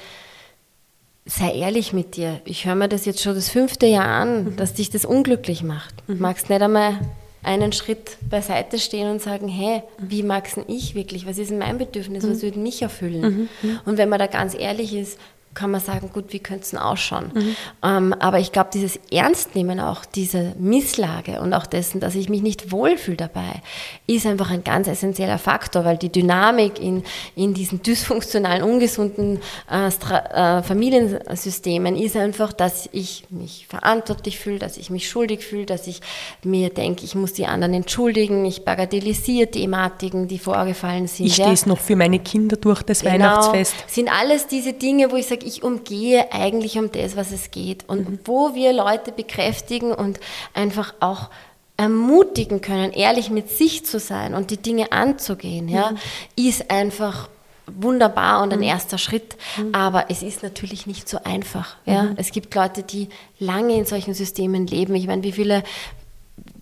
[1.26, 2.42] sei ehrlich mit dir.
[2.46, 4.56] Ich höre mir das jetzt schon das fünfte Jahr an, mhm.
[4.56, 5.94] dass dich das unglücklich macht.
[6.08, 6.20] Mhm.
[6.20, 7.00] Magst nicht einmal
[7.44, 10.10] einen Schritt beiseite stehen und sagen, hey, mhm.
[10.10, 11.28] wie mag's denn ich wirklich?
[11.28, 12.24] Was ist denn mein Bedürfnis?
[12.24, 12.42] Was mhm.
[12.42, 13.50] würde mich erfüllen?
[13.62, 13.80] Mhm.
[13.86, 15.20] Und wenn man da ganz ehrlich ist,
[15.58, 17.32] kann man sagen, gut, wie könnte es denn ausschauen?
[17.34, 17.56] Mhm.
[17.84, 22.44] Ähm, aber ich glaube, dieses Ernstnehmen auch, diese Misslage und auch dessen, dass ich mich
[22.44, 23.64] nicht wohlfühle dabei,
[24.06, 27.04] ist einfach ein ganz essentieller Faktor, weil die Dynamik in,
[27.36, 29.40] in diesen dysfunktionalen, ungesunden
[29.72, 35.66] äh, äh, Familiensystemen ist einfach, dass ich mich verantwortlich fühle, dass ich mich schuldig fühle,
[35.66, 36.02] dass ich
[36.44, 41.26] mir denke, ich muss die anderen entschuldigen, ich bagatellisiere Thematiken, die vorgefallen sind.
[41.26, 43.74] Ich stehe es noch für meine Kinder durch das genau, Weihnachtsfest.
[43.88, 47.88] Sind alles diese Dinge, wo ich sage, ich umgehe eigentlich um das, was es geht.
[47.88, 48.20] Und mhm.
[48.26, 50.20] wo wir Leute bekräftigen und
[50.54, 51.30] einfach auch
[51.78, 55.98] ermutigen können, ehrlich mit sich zu sein und die Dinge anzugehen, ja, mhm.
[56.36, 57.30] ist einfach
[57.68, 58.66] wunderbar und ein mhm.
[58.66, 59.38] erster Schritt.
[59.58, 59.76] Mhm.
[59.76, 61.76] Aber es ist natürlich nicht so einfach.
[61.86, 62.04] Ja?
[62.04, 62.14] Mhm.
[62.18, 64.96] Es gibt Leute, die lange in solchen Systemen leben.
[64.96, 65.64] Ich meine, wie viele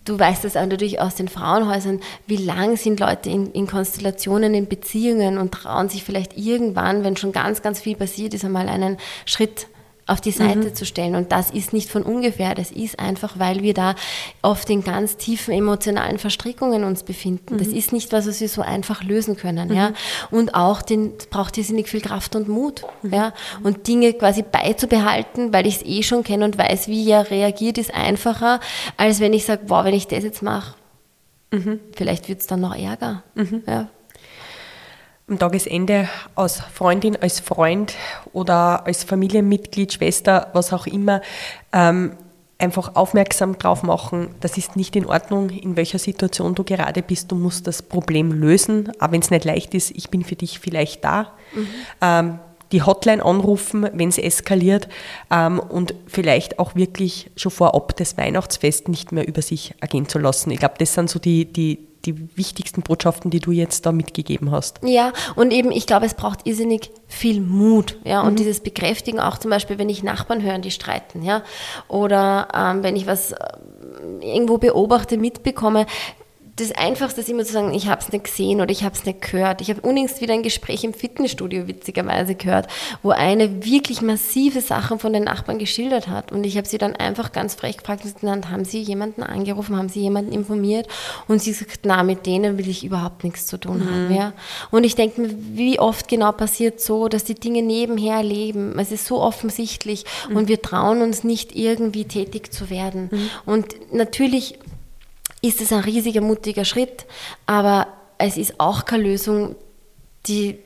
[0.06, 4.54] du weißt das auch natürlich aus den Frauenhäusern, wie lang sind Leute in, in, Konstellationen,
[4.54, 8.68] in Beziehungen und trauen sich vielleicht irgendwann, wenn schon ganz, ganz viel passiert ist, einmal
[8.68, 9.66] einen Schritt
[10.06, 10.74] auf die Seite mhm.
[10.74, 11.16] zu stellen.
[11.16, 12.54] Und das ist nicht von ungefähr.
[12.54, 13.96] Das ist einfach, weil wir da
[14.40, 17.54] oft in ganz tiefen emotionalen Verstrickungen uns befinden.
[17.54, 17.58] Mhm.
[17.58, 19.70] Das ist nicht was, was wir so einfach lösen können.
[19.70, 19.74] Mhm.
[19.74, 19.92] Ja?
[20.30, 22.82] Und auch den, braucht irrsinnig viel Kraft und Mut.
[23.02, 23.12] Mhm.
[23.12, 23.32] Ja?
[23.64, 27.76] Und Dinge quasi beizubehalten, weil ich es eh schon kenne und weiß, wie er reagiert,
[27.76, 28.60] ist einfacher,
[28.96, 30.74] als wenn ich sage, wow, wenn ich das jetzt mache,
[31.50, 31.80] mhm.
[31.96, 33.24] vielleicht wird es dann noch ärger.
[33.34, 33.62] Mhm.
[33.66, 33.88] Ja?
[35.28, 37.94] Am Tagesende als Freundin, als Freund
[38.32, 41.20] oder als Familienmitglied, Schwester, was auch immer,
[41.72, 42.12] ähm,
[42.58, 47.30] einfach aufmerksam drauf machen, das ist nicht in Ordnung, in welcher Situation du gerade bist.
[47.30, 49.90] Du musst das Problem lösen, auch wenn es nicht leicht ist.
[49.90, 51.32] Ich bin für dich vielleicht da.
[51.54, 51.68] Mhm.
[52.00, 52.38] Ähm,
[52.72, 54.88] die Hotline anrufen, wenn es eskaliert
[55.30, 60.18] ähm, und vielleicht auch wirklich schon vorab das Weihnachtsfest nicht mehr über sich ergehen zu
[60.18, 60.50] lassen.
[60.50, 64.50] Ich glaube, das sind so die, die, die wichtigsten Botschaften, die du jetzt da mitgegeben
[64.50, 64.80] hast.
[64.82, 68.36] Ja, und eben, ich glaube, es braucht irrsinnig viel Mut, ja, und mhm.
[68.36, 71.42] dieses Bekräftigen auch zum Beispiel, wenn ich Nachbarn höre, die streiten, ja,
[71.88, 73.36] oder ähm, wenn ich was äh,
[74.20, 75.86] irgendwo beobachte, mitbekomme,
[76.56, 79.04] das Einfachste ist immer zu sagen, ich habe es nicht gesehen oder ich habe es
[79.04, 79.60] nicht gehört.
[79.60, 82.68] Ich habe unlängst wieder ein Gespräch im Fitnessstudio witzigerweise gehört,
[83.02, 86.32] wo eine wirklich massive Sachen von den Nachbarn geschildert hat.
[86.32, 90.00] Und ich habe sie dann einfach ganz frech gefragt, haben Sie jemanden angerufen, haben Sie
[90.00, 90.88] jemanden informiert?
[91.28, 93.90] Und sie sagt, na, mit denen will ich überhaupt nichts zu tun mhm.
[93.90, 94.14] haben.
[94.14, 94.32] Ja?
[94.70, 98.78] Und ich denke mir, wie oft genau passiert so, dass die Dinge nebenher leben.
[98.78, 100.36] Es ist so offensichtlich mhm.
[100.36, 103.10] und wir trauen uns nicht irgendwie tätig zu werden.
[103.12, 103.30] Mhm.
[103.44, 104.58] Und natürlich
[105.42, 107.06] ist es ein riesiger, mutiger Schritt,
[107.46, 109.56] aber es ist auch keine Lösung,
[110.26, 110.58] die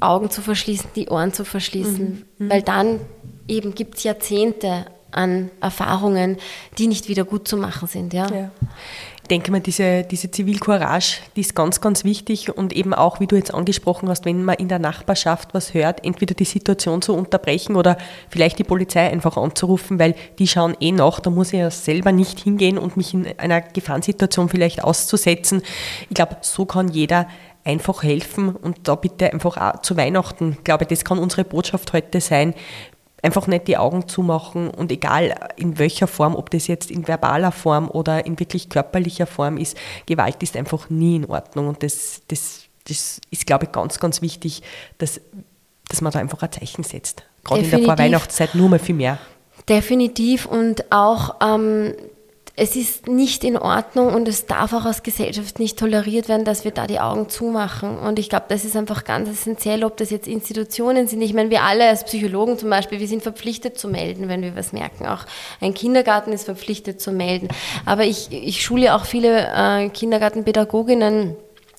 [0.00, 2.46] Augen zu verschließen, die Ohren zu verschließen, mhm.
[2.46, 2.50] mhm.
[2.50, 3.00] weil dann
[3.48, 6.38] eben gibt es Jahrzehnte an Erfahrungen,
[6.78, 8.14] die nicht wieder gut zu machen sind.
[8.14, 8.26] Ja.
[8.30, 8.50] ja
[9.30, 12.56] denke mal, diese, diese Zivilcourage, die ist ganz, ganz wichtig.
[12.56, 16.04] Und eben auch, wie du jetzt angesprochen hast, wenn man in der Nachbarschaft was hört,
[16.04, 20.92] entweder die Situation zu unterbrechen oder vielleicht die Polizei einfach anzurufen, weil die schauen eh
[20.92, 25.62] nach, da muss ich ja selber nicht hingehen und mich in einer Gefahrensituation vielleicht auszusetzen.
[26.08, 27.28] Ich glaube, so kann jeder
[27.64, 28.56] einfach helfen.
[28.56, 32.54] Und da bitte einfach auch zu Weihnachten, ich glaube, das kann unsere Botschaft heute sein
[33.22, 37.52] einfach nicht die Augen zumachen und egal in welcher Form, ob das jetzt in verbaler
[37.52, 42.22] Form oder in wirklich körperlicher Form ist, Gewalt ist einfach nie in Ordnung und das,
[42.28, 44.62] das, das ist, glaube ich, ganz, ganz wichtig,
[44.98, 45.20] dass,
[45.88, 47.24] dass man da einfach ein Zeichen setzt.
[47.44, 47.72] Gerade Definitiv.
[47.72, 49.18] in der Vorweihnachtszeit nur mal viel mehr.
[49.68, 51.94] Definitiv und auch ähm,
[52.54, 56.64] es ist nicht in Ordnung und es darf auch aus Gesellschaft nicht toleriert werden, dass
[56.64, 57.98] wir da die Augen zumachen.
[57.98, 61.22] Und ich glaube, das ist einfach ganz essentiell, ob das jetzt Institutionen sind.
[61.22, 64.54] Ich meine, wir alle als Psychologen zum Beispiel, wir sind verpflichtet zu melden, wenn wir
[64.54, 65.06] was merken.
[65.06, 65.24] Auch
[65.62, 67.48] ein Kindergarten ist verpflichtet zu melden.
[67.86, 71.36] Aber ich, ich schule auch viele äh, Kindergartenpädagoginnen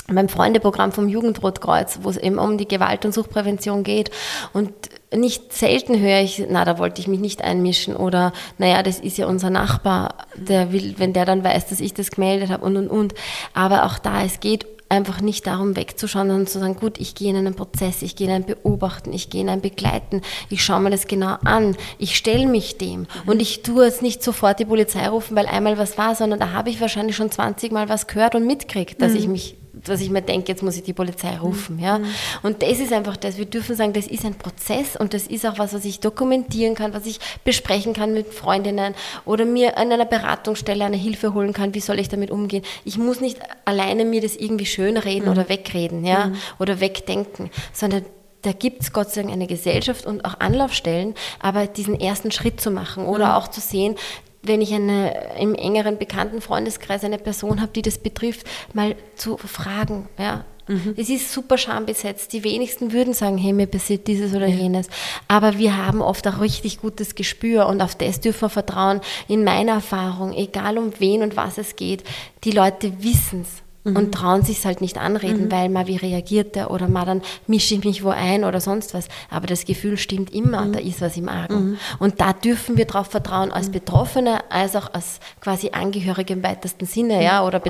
[0.08, 4.12] beim Freundeprogramm vom Jugendrotkreuz, wo es eben um die Gewalt- und Suchtprävention geht.
[4.52, 4.72] Und
[5.16, 9.18] nicht selten höre ich, na, da wollte ich mich nicht einmischen oder, naja, das ist
[9.18, 12.76] ja unser Nachbar, der will, wenn der dann weiß, dass ich das gemeldet habe und,
[12.76, 13.14] und, und.
[13.54, 17.30] Aber auch da, es geht einfach nicht darum wegzuschauen, sondern zu sagen, gut, ich gehe
[17.30, 20.82] in einen Prozess, ich gehe in ein Beobachten, ich gehe in ein Begleiten, ich schaue
[20.82, 23.08] mir das genau an, ich stelle mich dem mhm.
[23.26, 26.52] und ich tue jetzt nicht sofort die Polizei rufen, weil einmal was war, sondern da
[26.52, 29.18] habe ich wahrscheinlich schon 20 Mal was gehört und mitkriegt, dass mhm.
[29.18, 31.80] ich mich dass ich mir denke, jetzt muss ich die Polizei rufen.
[31.80, 31.98] Ja?
[31.98, 32.06] Mhm.
[32.44, 33.38] Und das ist einfach das.
[33.38, 36.76] Wir dürfen sagen, das ist ein Prozess und das ist auch was, was ich dokumentieren
[36.76, 38.94] kann, was ich besprechen kann mit Freundinnen
[39.26, 42.64] oder mir an einer Beratungsstelle eine Hilfe holen kann, wie soll ich damit umgehen.
[42.86, 45.32] Ich muss nicht alleine mir das irgendwie schönreden mhm.
[45.32, 46.28] oder wegreden ja?
[46.28, 46.36] Mhm.
[46.60, 48.06] oder wegdenken, sondern
[48.44, 52.60] da gibt es Gott sei Dank eine Gesellschaft und auch Anlaufstellen, aber diesen ersten Schritt
[52.60, 53.32] zu machen oder mhm.
[53.34, 53.96] auch zu sehen,
[54.44, 59.38] wenn ich eine, im engeren bekannten Freundeskreis eine Person habe, die das betrifft, mal zu
[59.38, 60.08] fragen.
[60.20, 60.46] Ja.
[60.68, 60.94] Mhm.
[60.98, 62.32] Es ist super schambesetzt.
[62.34, 64.88] Die wenigsten würden sagen, hey, mir passiert dieses oder jenes.
[65.28, 69.02] Aber wir haben oft auch richtig gutes Gespür und auf das dürfen wir vertrauen.
[69.28, 72.04] In meiner Erfahrung, egal um wen und was es geht,
[72.44, 73.96] die Leute wissen es mhm.
[73.96, 75.52] und trauen sich halt nicht anreden, mhm.
[75.52, 78.94] weil mal wie reagiert der oder mal dann mische ich mich wo ein oder sonst
[78.94, 79.08] was.
[79.30, 80.74] Aber das Gefühl stimmt immer, mhm.
[80.74, 81.72] da ist was im Argen.
[81.72, 81.78] Mhm.
[82.00, 83.74] Und da dürfen wir darauf vertrauen, als mhm.
[83.74, 87.62] Betroffene, als auch als quasi Angehörige im weitesten Sinne, ja, oder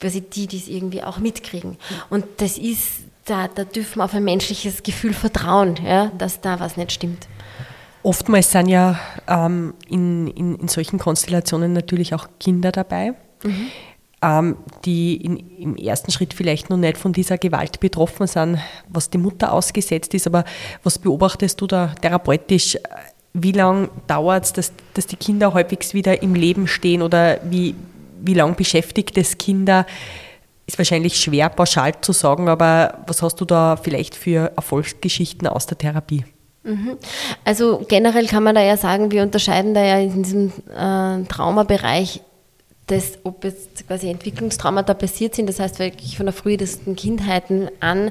[0.00, 1.76] quasi die, die es irgendwie auch mitkriegen.
[2.10, 6.60] Und das ist, da, da dürfen wir auf ein menschliches Gefühl vertrauen, ja, dass da
[6.60, 7.26] was nicht stimmt.
[8.04, 13.14] Oftmals sind ja ähm, in, in, in solchen Konstellationen natürlich auch Kinder dabei.
[13.42, 13.70] Mhm
[14.84, 18.58] die in, im ersten Schritt vielleicht noch nicht von dieser Gewalt betroffen sind,
[18.88, 20.26] was die Mutter ausgesetzt ist.
[20.26, 20.44] Aber
[20.82, 22.78] was beobachtest du da therapeutisch?
[23.32, 27.76] Wie lange dauert es, dass, dass die Kinder häufig wieder im Leben stehen oder wie,
[28.20, 29.86] wie lange beschäftigt es Kinder?
[30.66, 35.66] Ist wahrscheinlich schwer pauschal zu sagen, aber was hast du da vielleicht für Erfolgsgeschichten aus
[35.66, 36.24] der Therapie?
[36.64, 36.98] Mhm.
[37.44, 42.20] Also generell kann man da ja sagen, wir unterscheiden da ja in diesem äh, Traumabereich
[42.88, 48.10] das, ob jetzt quasi Entwicklungstraumata passiert sind, das heißt wirklich von der frühesten Kindheiten an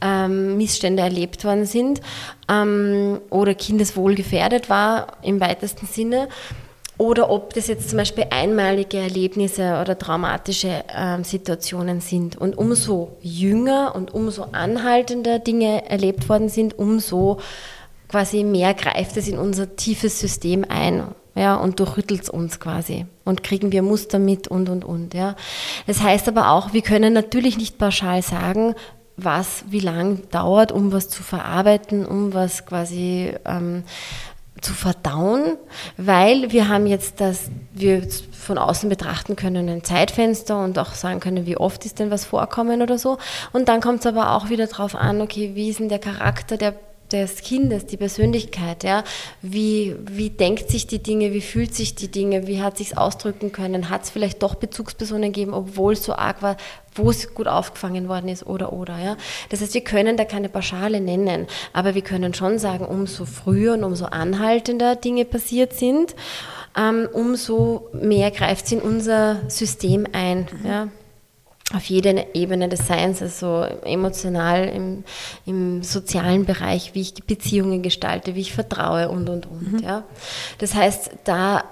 [0.00, 2.00] ähm, Missstände erlebt worden sind
[2.48, 6.28] ähm, oder Kindeswohl gefährdet war im weitesten Sinne
[6.98, 12.36] oder ob das jetzt zum Beispiel einmalige Erlebnisse oder traumatische ähm, Situationen sind.
[12.36, 17.38] Und umso jünger und umso anhaltender Dinge erlebt worden sind, umso
[18.08, 23.06] quasi mehr greift es in unser tiefes System ein ja, und durchrüttelt es uns quasi
[23.24, 25.14] und kriegen wir Muster mit und und und.
[25.14, 25.36] Ja.
[25.86, 28.74] Das heißt aber auch, wir können natürlich nicht pauschal sagen,
[29.18, 33.84] was wie lang dauert, um was zu verarbeiten, um was quasi ähm,
[34.62, 35.56] zu verdauen,
[35.98, 41.20] weil wir haben jetzt das, wir von außen betrachten können ein Zeitfenster und auch sagen
[41.20, 43.18] können, wie oft ist denn was vorkommen oder so.
[43.52, 46.56] Und dann kommt es aber auch wieder darauf an, okay, wie ist denn der Charakter
[46.56, 46.74] der
[47.12, 49.04] des Kindes, die Persönlichkeit, ja,
[49.42, 52.96] wie, wie denkt sich die Dinge, wie fühlt sich die Dinge, wie hat sich es
[52.96, 56.56] ausdrücken können, hat es vielleicht doch Bezugspersonen gegeben, obwohl es so arg war,
[56.94, 59.16] wo es gut aufgefangen worden ist oder oder, ja.
[59.50, 63.74] Das heißt, wir können da keine Pauschale nennen, aber wir können schon sagen, umso früher
[63.74, 66.14] und umso anhaltender Dinge passiert sind,
[66.76, 70.88] ähm, umso mehr greift es in unser System ein, ja
[71.74, 75.04] auf jeder Ebene des Seins, also emotional, im,
[75.46, 79.72] im, sozialen Bereich, wie ich Beziehungen gestalte, wie ich vertraue und, und, und.
[79.72, 79.78] Mhm.
[79.80, 80.04] Ja.
[80.58, 81.64] Das heißt, da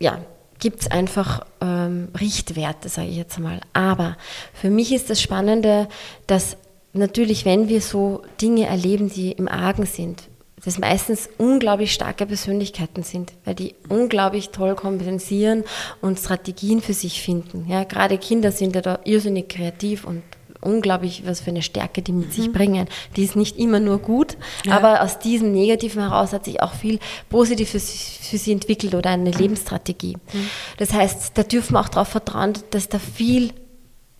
[0.00, 0.18] ja,
[0.58, 3.60] gibt es einfach ähm, Richtwerte, sage ich jetzt mal.
[3.72, 4.16] Aber
[4.52, 5.88] für mich ist das Spannende,
[6.26, 6.56] dass
[6.92, 10.24] natürlich, wenn wir so Dinge erleben, die im Argen sind,
[10.66, 15.62] das meistens unglaublich starke Persönlichkeiten sind, weil die unglaublich toll kompensieren
[16.00, 17.66] und Strategien für sich finden.
[17.68, 20.22] Ja, gerade Kinder sind ja da irrsinnig kreativ und
[20.60, 22.32] unglaublich, was für eine Stärke die mit mhm.
[22.32, 22.88] sich bringen.
[23.14, 24.76] Die ist nicht immer nur gut, ja.
[24.76, 26.98] aber aus diesem Negativen heraus hat sich auch viel
[27.30, 29.38] Positives für sie entwickelt oder eine mhm.
[29.38, 30.16] Lebensstrategie.
[30.16, 30.50] Mhm.
[30.78, 33.52] Das heißt, da dürfen wir auch darauf vertrauen, dass da viel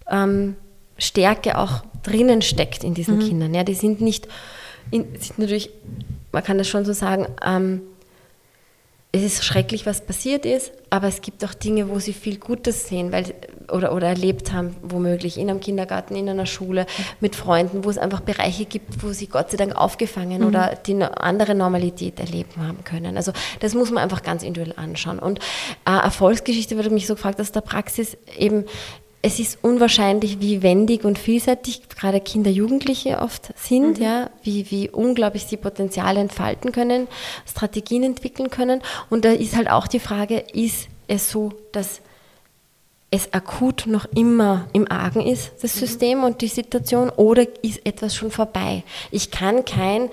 [0.09, 0.55] ähm,
[0.97, 3.23] Stärke auch drinnen steckt in diesen mhm.
[3.23, 3.55] Kindern.
[3.55, 4.29] Ja, die sind nicht,
[4.93, 5.71] in, sind natürlich
[6.37, 7.81] man kann das schon so sagen, ähm,
[9.11, 12.89] es ist schrecklich, was passiert ist, aber es gibt auch Dinge, wo sie viel Gutes
[12.89, 13.33] sehen, weil
[13.73, 16.85] oder, oder erlebt haben, womöglich in einem Kindergarten, in einer Schule,
[17.21, 20.47] mit Freunden, wo es einfach Bereiche gibt, wo sie Gott sei Dank aufgefangen mhm.
[20.47, 23.17] oder die andere Normalität erleben haben können.
[23.17, 25.19] Also das muss man einfach ganz individuell anschauen.
[25.19, 25.39] Und
[25.87, 28.67] äh, Erfolgsgeschichte wurde mich so gefragt, dass der Praxis eben
[29.27, 34.05] es ist unwahrscheinlich, wie wendig und vielseitig gerade Kinder, Jugendliche oft sind, mhm.
[34.05, 37.09] ja, wie, wie unglaublich sie Potenziale entfalten können,
[37.45, 38.83] Strategien entwickeln können.
[39.11, 42.03] Und da ist halt auch die Frage, ist es so, dass
[43.11, 45.81] es akut noch immer im Argen ist, das mhm.
[45.81, 48.85] System und die Situation, oder ist etwas schon vorbei?
[49.11, 50.09] Ich kann kein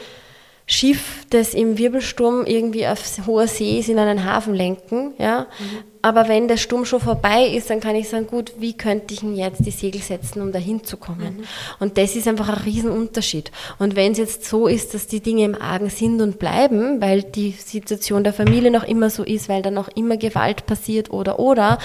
[0.65, 5.13] Schiff, das im Wirbelsturm irgendwie auf hoher See ist, in einen Hafen lenken.
[5.17, 5.47] Ja?
[5.59, 5.93] Mhm.
[6.01, 9.21] Aber wenn der Sturm schon vorbei ist, dann kann ich sagen, gut, wie könnte ich
[9.21, 11.37] denn jetzt die Segel setzen, um dahin zu kommen?
[11.37, 11.43] Mhm.
[11.79, 13.51] Und das ist einfach ein Riesenunterschied.
[13.77, 17.23] Und wenn es jetzt so ist, dass die Dinge im Argen sind und bleiben, weil
[17.23, 21.39] die Situation der Familie noch immer so ist, weil da noch immer Gewalt passiert oder
[21.39, 21.77] oder,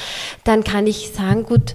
[0.45, 1.75] dann kann ich sagen, gut,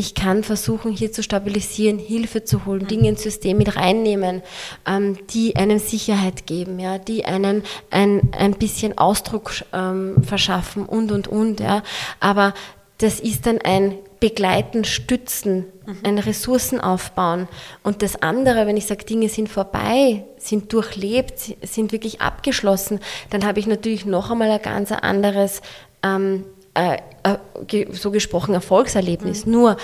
[0.00, 4.40] ich kann versuchen, hier zu stabilisieren, Hilfe zu holen, Dinge ins System mit reinnehmen,
[4.86, 11.12] ähm, die einem Sicherheit geben, ja, die einen ein, ein bisschen Ausdruck ähm, verschaffen und,
[11.12, 11.60] und, und.
[11.60, 11.82] Ja.
[12.18, 12.54] Aber
[12.96, 15.98] das ist dann ein Begleiten, Stützen, mhm.
[16.02, 17.46] ein Ressourcen aufbauen.
[17.82, 23.44] Und das andere, wenn ich sage, Dinge sind vorbei, sind durchlebt, sind wirklich abgeschlossen, dann
[23.44, 25.60] habe ich natürlich noch einmal ein ganz anderes
[26.02, 29.46] ähm, äh, äh so gesprochen Erfolgserlebnis.
[29.46, 29.52] Mhm.
[29.52, 29.76] Nur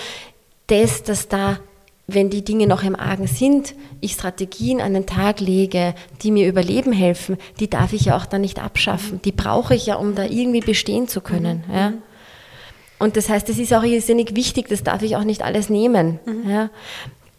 [0.67, 1.59] das, dass da,
[2.07, 6.47] wenn die Dinge noch im Argen sind, ich Strategien an den Tag lege, die mir
[6.47, 9.15] überleben helfen, die darf ich ja auch dann nicht abschaffen.
[9.15, 9.21] Mhm.
[9.23, 11.63] Die brauche ich ja, um da irgendwie bestehen zu können.
[11.67, 11.73] Mhm.
[11.73, 11.93] Ja.
[12.99, 16.19] Und das heißt, das ist auch irrsinnig wichtig, das darf ich auch nicht alles nehmen.
[16.25, 16.49] Mhm.
[16.49, 16.69] Ja.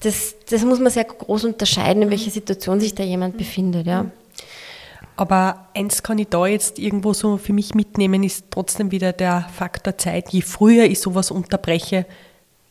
[0.01, 3.87] Das, das muss man sehr groß unterscheiden, in welcher Situation sich da jemand befindet.
[3.87, 4.07] Ja.
[5.19, 9.49] Aber eins kann ich da jetzt irgendwo so für mich mitnehmen, ist trotzdem wieder der
[9.53, 10.29] Faktor Zeit.
[10.29, 12.07] Je früher ich sowas unterbreche,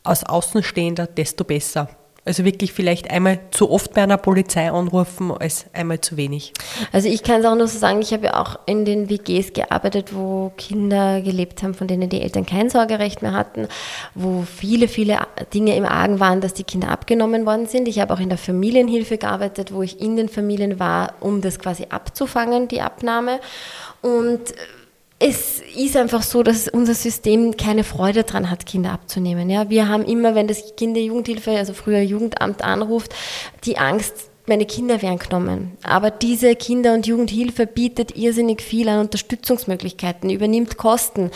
[0.02, 1.90] als Außenstehender, desto besser.
[2.28, 6.52] Also wirklich vielleicht einmal zu oft bei einer Polizei anrufen als einmal zu wenig.
[6.92, 9.54] Also ich kann es auch nur so sagen, ich habe ja auch in den WGs
[9.54, 13.66] gearbeitet, wo Kinder gelebt haben, von denen die Eltern kein Sorgerecht mehr hatten,
[14.14, 15.20] wo viele, viele
[15.54, 17.88] Dinge im Argen waren, dass die Kinder abgenommen worden sind.
[17.88, 21.58] Ich habe auch in der Familienhilfe gearbeitet, wo ich in den Familien war, um das
[21.58, 23.40] quasi abzufangen, die Abnahme.
[24.02, 24.52] Und
[25.20, 29.50] es ist einfach so, dass unser System keine Freude daran hat, Kinder abzunehmen.
[29.50, 33.14] Ja, wir haben immer, wenn das Kinder-Jugendhilfe, also früher Jugendamt anruft,
[33.64, 35.76] die Angst, meine Kinder werden genommen.
[35.82, 41.30] Aber diese Kinder- und Jugendhilfe bietet irrsinnig viel an Unterstützungsmöglichkeiten, übernimmt Kosten,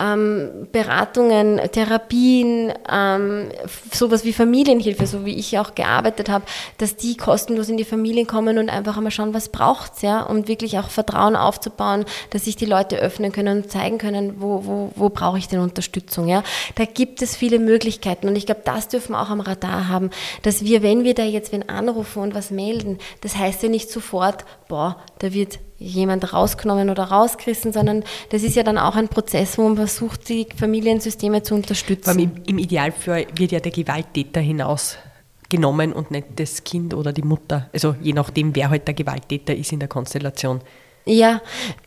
[0.00, 3.48] ähm, Beratungen, Therapien, ähm,
[3.92, 6.44] sowas wie Familienhilfe, so wie ich auch gearbeitet habe,
[6.78, 10.48] dass die kostenlos in die Familien kommen und einfach einmal schauen, was braucht's, ja, um
[10.48, 14.92] wirklich auch Vertrauen aufzubauen, dass sich die Leute öffnen können und zeigen können, wo, wo,
[14.94, 16.42] wo brauche ich denn Unterstützung, ja.
[16.74, 20.10] Da gibt es viele Möglichkeiten und ich glaube, das dürfen wir auch am Radar haben,
[20.42, 22.98] dass wir, wenn wir da jetzt wen anrufen und was melden.
[23.20, 28.56] Das heißt ja nicht sofort, boah, da wird jemand rausgenommen oder rausgerissen, sondern das ist
[28.56, 32.18] ja dann auch ein Prozess, wo man versucht, die Familiensysteme zu unterstützen.
[32.18, 37.68] Im, Im Idealfall wird ja der Gewalttäter hinausgenommen und nicht das Kind oder die Mutter.
[37.72, 40.62] Also je nachdem, wer halt der Gewalttäter ist in der Konstellation.
[41.04, 41.40] Ja,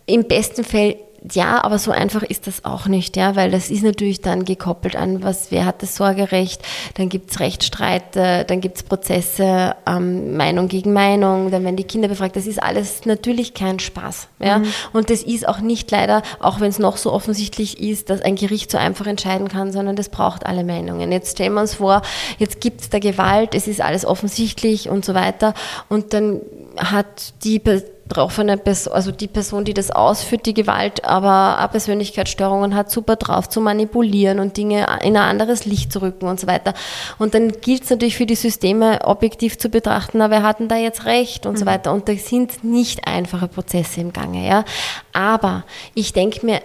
[0.06, 0.96] im besten Fall
[1.32, 4.96] ja, aber so einfach ist das auch nicht, ja, weil das ist natürlich dann gekoppelt
[4.96, 6.62] an, was, wer hat das Sorgerecht,
[6.96, 11.84] dann gibt es Rechtsstreite, dann gibt es Prozesse, ähm, Meinung gegen Meinung, dann werden die
[11.84, 12.36] Kinder befragt.
[12.36, 14.28] Das ist alles natürlich kein Spaß.
[14.40, 14.60] Ja?
[14.60, 14.68] Mhm.
[14.94, 18.36] Und das ist auch nicht leider, auch wenn es noch so offensichtlich ist, dass ein
[18.36, 21.12] Gericht so einfach entscheiden kann, sondern das braucht alle Meinungen.
[21.12, 22.02] Jetzt stellen wir uns vor,
[22.38, 25.54] jetzt gibt es da Gewalt, es ist alles offensichtlich und so weiter.
[25.90, 26.42] Und dann
[26.80, 32.76] hat die betroffene Person, also die Person, die das ausführt, die Gewalt, aber auch Persönlichkeitsstörungen
[32.76, 36.48] hat, super drauf zu manipulieren und Dinge in ein anderes Licht zu rücken und so
[36.48, 36.74] weiter.
[37.20, 40.68] Und dann gilt es natürlich für die Systeme objektiv zu betrachten, na, wer hat denn
[40.68, 41.58] da jetzt recht und mhm.
[41.58, 41.94] so weiter.
[41.94, 44.66] Und da sind nicht einfache Prozesse im Gange, ja.
[45.14, 45.64] Aber
[45.94, 46.62] ich denke mir,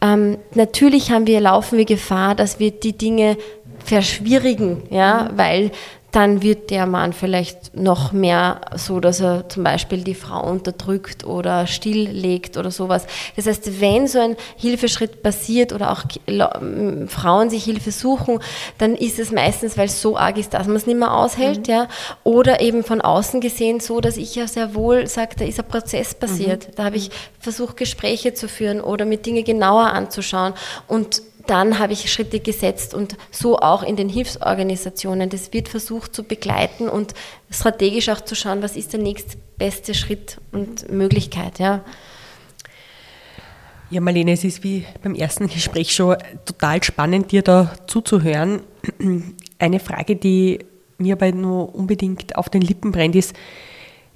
[0.00, 3.36] ähm, natürlich haben wir, laufen wir Gefahr, dass wir die Dinge
[3.84, 5.38] verschwierigen, ja, mhm.
[5.38, 5.70] weil
[6.10, 11.24] dann wird der Mann vielleicht noch mehr so, dass er zum Beispiel die Frau unterdrückt
[11.24, 13.06] oder stilllegt oder sowas.
[13.36, 16.04] Das heißt, wenn so ein Hilfeschritt passiert oder auch
[17.08, 18.40] Frauen sich Hilfe suchen,
[18.78, 21.68] dann ist es meistens, weil es so arg ist, dass man es nicht mehr aushält,
[21.68, 21.72] mhm.
[21.72, 21.88] ja.
[22.24, 25.68] Oder eben von außen gesehen so, dass ich ja sehr wohl sage, da ist ein
[25.68, 26.68] Prozess passiert.
[26.68, 26.72] Mhm.
[26.76, 30.54] Da habe ich versucht, Gespräche zu führen oder mir Dinge genauer anzuschauen
[30.86, 35.30] und dann habe ich Schritte gesetzt und so auch in den Hilfsorganisationen.
[35.30, 37.14] Das wird versucht zu begleiten und
[37.50, 41.58] strategisch auch zu schauen, was ist der nächstbeste Schritt und Möglichkeit.
[41.58, 41.84] Ja.
[43.90, 48.60] Ja, Marlene, es ist wie beim ersten Gespräch schon total spannend, dir da zuzuhören.
[49.58, 50.58] Eine Frage, die
[50.98, 53.34] mir aber nur unbedingt auf den Lippen brennt, ist,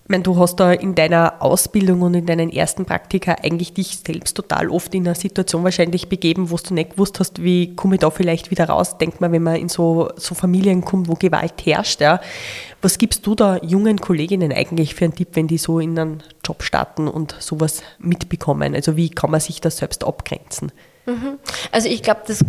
[0.05, 3.99] ich meine, du hast da in deiner Ausbildung und in deinen ersten Praktika eigentlich dich
[4.05, 7.95] selbst total oft in eine Situation wahrscheinlich begeben, wo du nicht gewusst hast, wie komme
[7.95, 8.99] ich da vielleicht wieder raus.
[8.99, 12.01] Denkt man, wenn man in so, so Familien kommt, wo Gewalt herrscht.
[12.01, 12.21] Ja.
[12.83, 16.23] Was gibst du da jungen Kolleginnen eigentlich für einen Tipp, wenn die so in einen
[16.45, 18.75] Job starten und sowas mitbekommen?
[18.75, 20.73] Also wie kann man sich das selbst abgrenzen?
[21.07, 21.39] Mhm.
[21.71, 22.45] Also ich glaube, das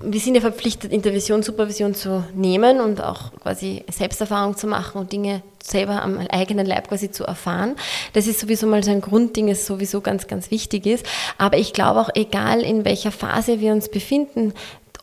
[0.00, 5.12] wir sind ja verpflichtet, Intervention, Supervision zu nehmen und auch quasi Selbsterfahrung zu machen und
[5.12, 7.76] Dinge selber am eigenen Leib quasi zu erfahren.
[8.12, 11.06] Das ist sowieso mal so ein Grundding, das sowieso ganz, ganz wichtig ist.
[11.38, 14.52] Aber ich glaube auch, egal in welcher Phase wir uns befinden,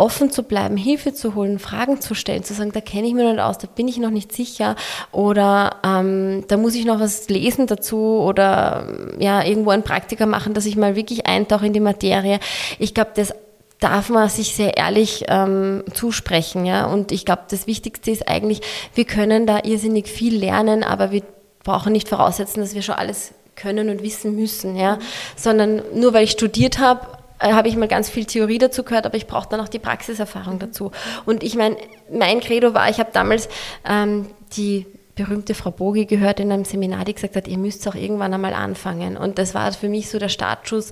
[0.03, 3.23] offen zu bleiben, Hilfe zu holen, Fragen zu stellen, zu sagen, da kenne ich mich
[3.23, 4.75] noch nicht aus, da bin ich noch nicht sicher
[5.13, 8.85] oder ähm, da muss ich noch was lesen dazu oder
[9.17, 12.39] ja, irgendwo ein Praktiker machen, dass ich mal wirklich eintauche in die Materie.
[12.79, 13.33] Ich glaube, das
[13.79, 16.65] darf man sich sehr ehrlich ähm, zusprechen.
[16.65, 16.85] Ja?
[16.85, 18.59] Und ich glaube, das Wichtigste ist eigentlich,
[18.95, 21.23] wir können da irrsinnig viel lernen, aber wir
[21.63, 24.75] brauchen nicht voraussetzen, dass wir schon alles können und wissen müssen.
[24.75, 24.99] Ja?
[25.37, 27.07] Sondern nur weil ich studiert habe,
[27.43, 29.79] äh, habe ich mal ganz viel Theorie dazu gehört, aber ich brauche dann auch die
[29.79, 30.91] Praxiserfahrung dazu.
[31.25, 31.77] Und ich meine,
[32.11, 33.49] mein Credo war, ich habe damals
[33.87, 34.85] ähm, die
[35.15, 38.53] berühmte Frau Bogi gehört in einem Seminar, die gesagt hat, ihr müsst auch irgendwann einmal
[38.53, 39.15] anfangen.
[39.15, 40.91] Und das war für mich so der Startschuss,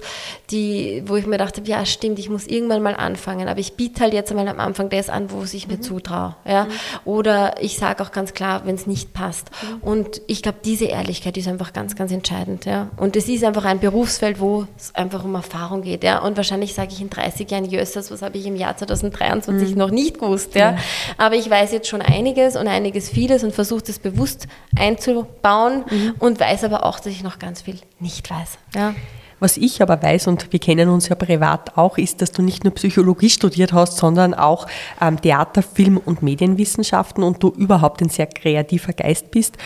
[0.51, 3.47] die, wo ich mir dachte, ja stimmt, ich muss irgendwann mal anfangen.
[3.47, 5.81] Aber ich biete halt jetzt einmal am Anfang das an, wo ich mir mhm.
[5.81, 6.35] zutraue.
[6.45, 6.65] Ja?
[6.65, 6.69] Mhm.
[7.05, 9.49] Oder ich sage auch ganz klar, wenn es nicht passt.
[9.63, 9.77] Mhm.
[9.81, 12.65] Und ich glaube, diese Ehrlichkeit ist einfach ganz, ganz entscheidend.
[12.65, 12.91] Ja?
[12.97, 16.03] Und es ist einfach ein Berufsfeld, wo es einfach um Erfahrung geht.
[16.03, 16.19] Ja?
[16.19, 19.77] Und wahrscheinlich sage ich in 30 Jahren, Jössers, was habe ich im Jahr 2023 mhm.
[19.77, 20.53] noch nicht gewusst.
[20.53, 20.77] Ja?
[21.17, 24.47] Aber ich weiß jetzt schon einiges und einiges vieles und versuche das bewusst bewusst
[24.77, 26.13] einzubauen mhm.
[26.19, 28.57] und weiß aber auch, dass ich noch ganz viel nicht weiß.
[28.75, 28.93] Ja.
[29.41, 32.63] Was ich aber weiß, und wir kennen uns ja privat auch, ist, dass du nicht
[32.63, 34.67] nur Psychologie studiert hast, sondern auch
[35.01, 39.57] ähm, Theater, Film und Medienwissenschaften und du überhaupt ein sehr kreativer Geist bist.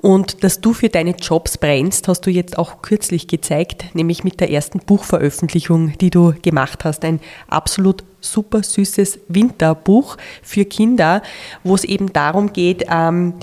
[0.00, 4.38] Und dass du für deine Jobs brennst, hast du jetzt auch kürzlich gezeigt, nämlich mit
[4.38, 7.04] der ersten Buchveröffentlichung, die du gemacht hast.
[7.04, 7.18] Ein
[7.48, 11.20] absolut super süßes Winterbuch für Kinder,
[11.64, 13.34] wo es eben darum geht, ähm,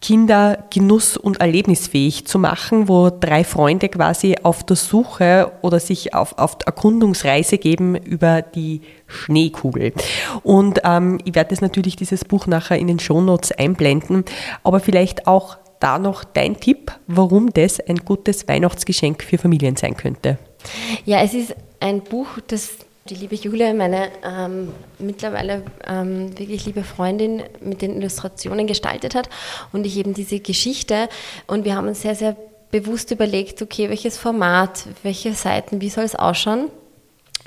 [0.00, 6.14] Kinder genuss- und erlebnisfähig zu machen, wo drei Freunde quasi auf der Suche oder sich
[6.14, 9.92] auf, auf Erkundungsreise geben über die Schneekugel.
[10.42, 14.24] Und ähm, ich werde das natürlich dieses Buch nachher in den Shownotes einblenden,
[14.62, 19.96] aber vielleicht auch da noch dein Tipp, warum das ein gutes Weihnachtsgeschenk für Familien sein
[19.96, 20.38] könnte.
[21.04, 22.70] Ja, es ist ein Buch, das
[23.08, 29.28] die liebe Julia, meine ähm, mittlerweile ähm, wirklich liebe Freundin, mit den Illustrationen gestaltet hat
[29.72, 31.08] und ich eben diese Geschichte
[31.46, 32.36] und wir haben uns sehr, sehr
[32.70, 36.70] bewusst überlegt, okay, welches Format, welche Seiten, wie soll es ausschauen?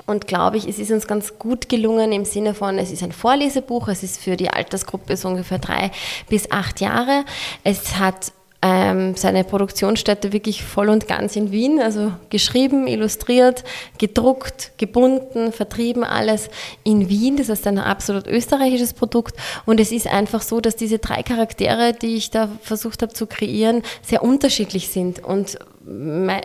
[0.07, 3.11] Und glaube ich, es ist uns ganz gut gelungen im Sinne von, es ist ein
[3.11, 5.91] Vorlesebuch, es ist für die Altersgruppe so ungefähr drei
[6.27, 7.23] bis acht Jahre.
[7.63, 13.63] Es hat ähm, seine Produktionsstätte wirklich voll und ganz in Wien, also geschrieben, illustriert,
[13.97, 16.49] gedruckt, gebunden, vertrieben, alles
[16.83, 17.37] in Wien.
[17.37, 19.35] Das ist ein absolut österreichisches Produkt
[19.65, 23.25] und es ist einfach so, dass diese drei Charaktere, die ich da versucht habe zu
[23.25, 25.57] kreieren, sehr unterschiedlich sind und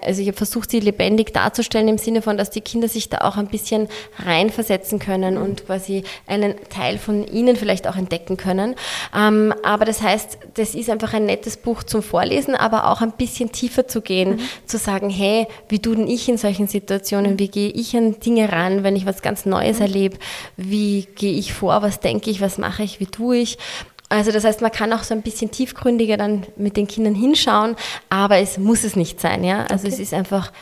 [0.03, 3.19] also ich habe versucht, sie lebendig darzustellen im Sinne von, dass die Kinder sich da
[3.19, 8.75] auch ein bisschen reinversetzen können und quasi einen Teil von ihnen vielleicht auch entdecken können.
[9.15, 13.13] Ähm, aber das heißt, das ist einfach ein nettes Buch zum Vorlesen, aber auch ein
[13.13, 14.41] bisschen tiefer zu gehen, mhm.
[14.67, 18.51] zu sagen, hey, wie tue denn ich in solchen Situationen, wie gehe ich an Dinge
[18.51, 19.83] ran, wenn ich was ganz Neues mhm.
[19.83, 20.19] erlebe,
[20.57, 23.59] wie gehe ich vor, was denke ich, was mache ich, wie tue ich.
[24.09, 27.77] Also das heißt, man kann auch so ein bisschen tiefgründiger dann mit den Kindern hinschauen,
[28.09, 29.43] aber es muss es nicht sein.
[29.43, 29.65] Ja?
[29.65, 29.95] Also okay.
[29.95, 30.53] es ist einfach,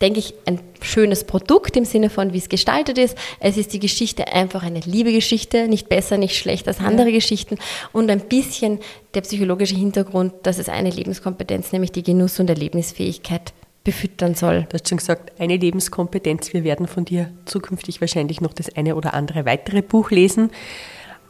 [0.00, 3.18] denke ich, ein schönes Produkt im Sinne von, wie es gestaltet ist.
[3.40, 7.14] Es ist die Geschichte einfach eine Liebegeschichte, nicht besser, nicht schlechter als andere ja.
[7.14, 7.58] Geschichten
[7.92, 8.78] und ein bisschen
[9.14, 13.52] der psychologische Hintergrund, dass es eine Lebenskompetenz, nämlich die Genuss- und Erlebnisfähigkeit
[13.84, 14.66] befüttern soll.
[14.68, 16.52] Du hast schon gesagt, eine Lebenskompetenz.
[16.52, 20.50] Wir werden von dir zukünftig wahrscheinlich noch das eine oder andere weitere Buch lesen.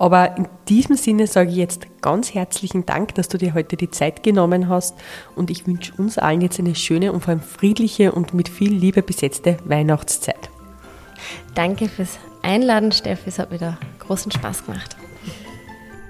[0.02, 3.88] Aber in diesem Sinne sage ich jetzt ganz herzlichen Dank, dass du dir heute die
[3.88, 4.96] Zeit genommen hast
[5.36, 8.72] und ich wünsche uns allen jetzt eine schöne und vor allem friedliche und mit viel
[8.72, 10.50] Liebe besetzte Weihnachtszeit.
[11.54, 13.28] Danke fürs Einladen, Steffi.
[13.28, 14.96] Es hat wieder großen Spaß gemacht.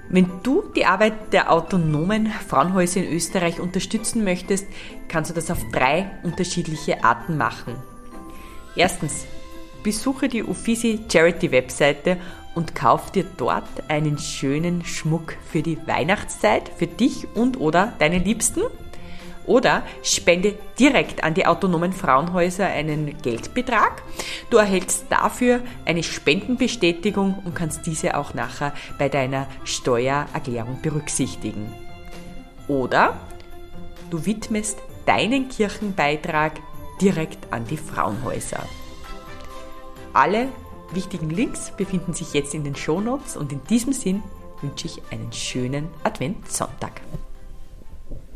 [0.09, 4.65] Wenn du die Arbeit der autonomen Frauenhäuser in Österreich unterstützen möchtest,
[5.07, 7.75] kannst du das auf drei unterschiedliche Arten machen.
[8.75, 9.27] Erstens,
[9.83, 12.17] besuche die Uffizi Charity Webseite
[12.55, 18.19] und kauf dir dort einen schönen Schmuck für die Weihnachtszeit, für dich und oder deine
[18.19, 18.61] Liebsten.
[19.45, 24.01] Oder spende direkt an die autonomen Frauenhäuser einen Geldbetrag.
[24.49, 31.73] Du erhältst dafür eine Spendenbestätigung und kannst diese auch nachher bei deiner Steuererklärung berücksichtigen.
[32.69, 33.17] Oder
[34.09, 36.61] du widmest deinen Kirchenbeitrag
[37.01, 38.63] direkt an die Frauenhäuser.
[40.13, 40.47] Alle
[40.95, 44.23] wichtigen Links befinden sich jetzt in den Shownotes und in diesem Sinn
[44.61, 47.01] wünsche ich einen schönen Adventssonntag.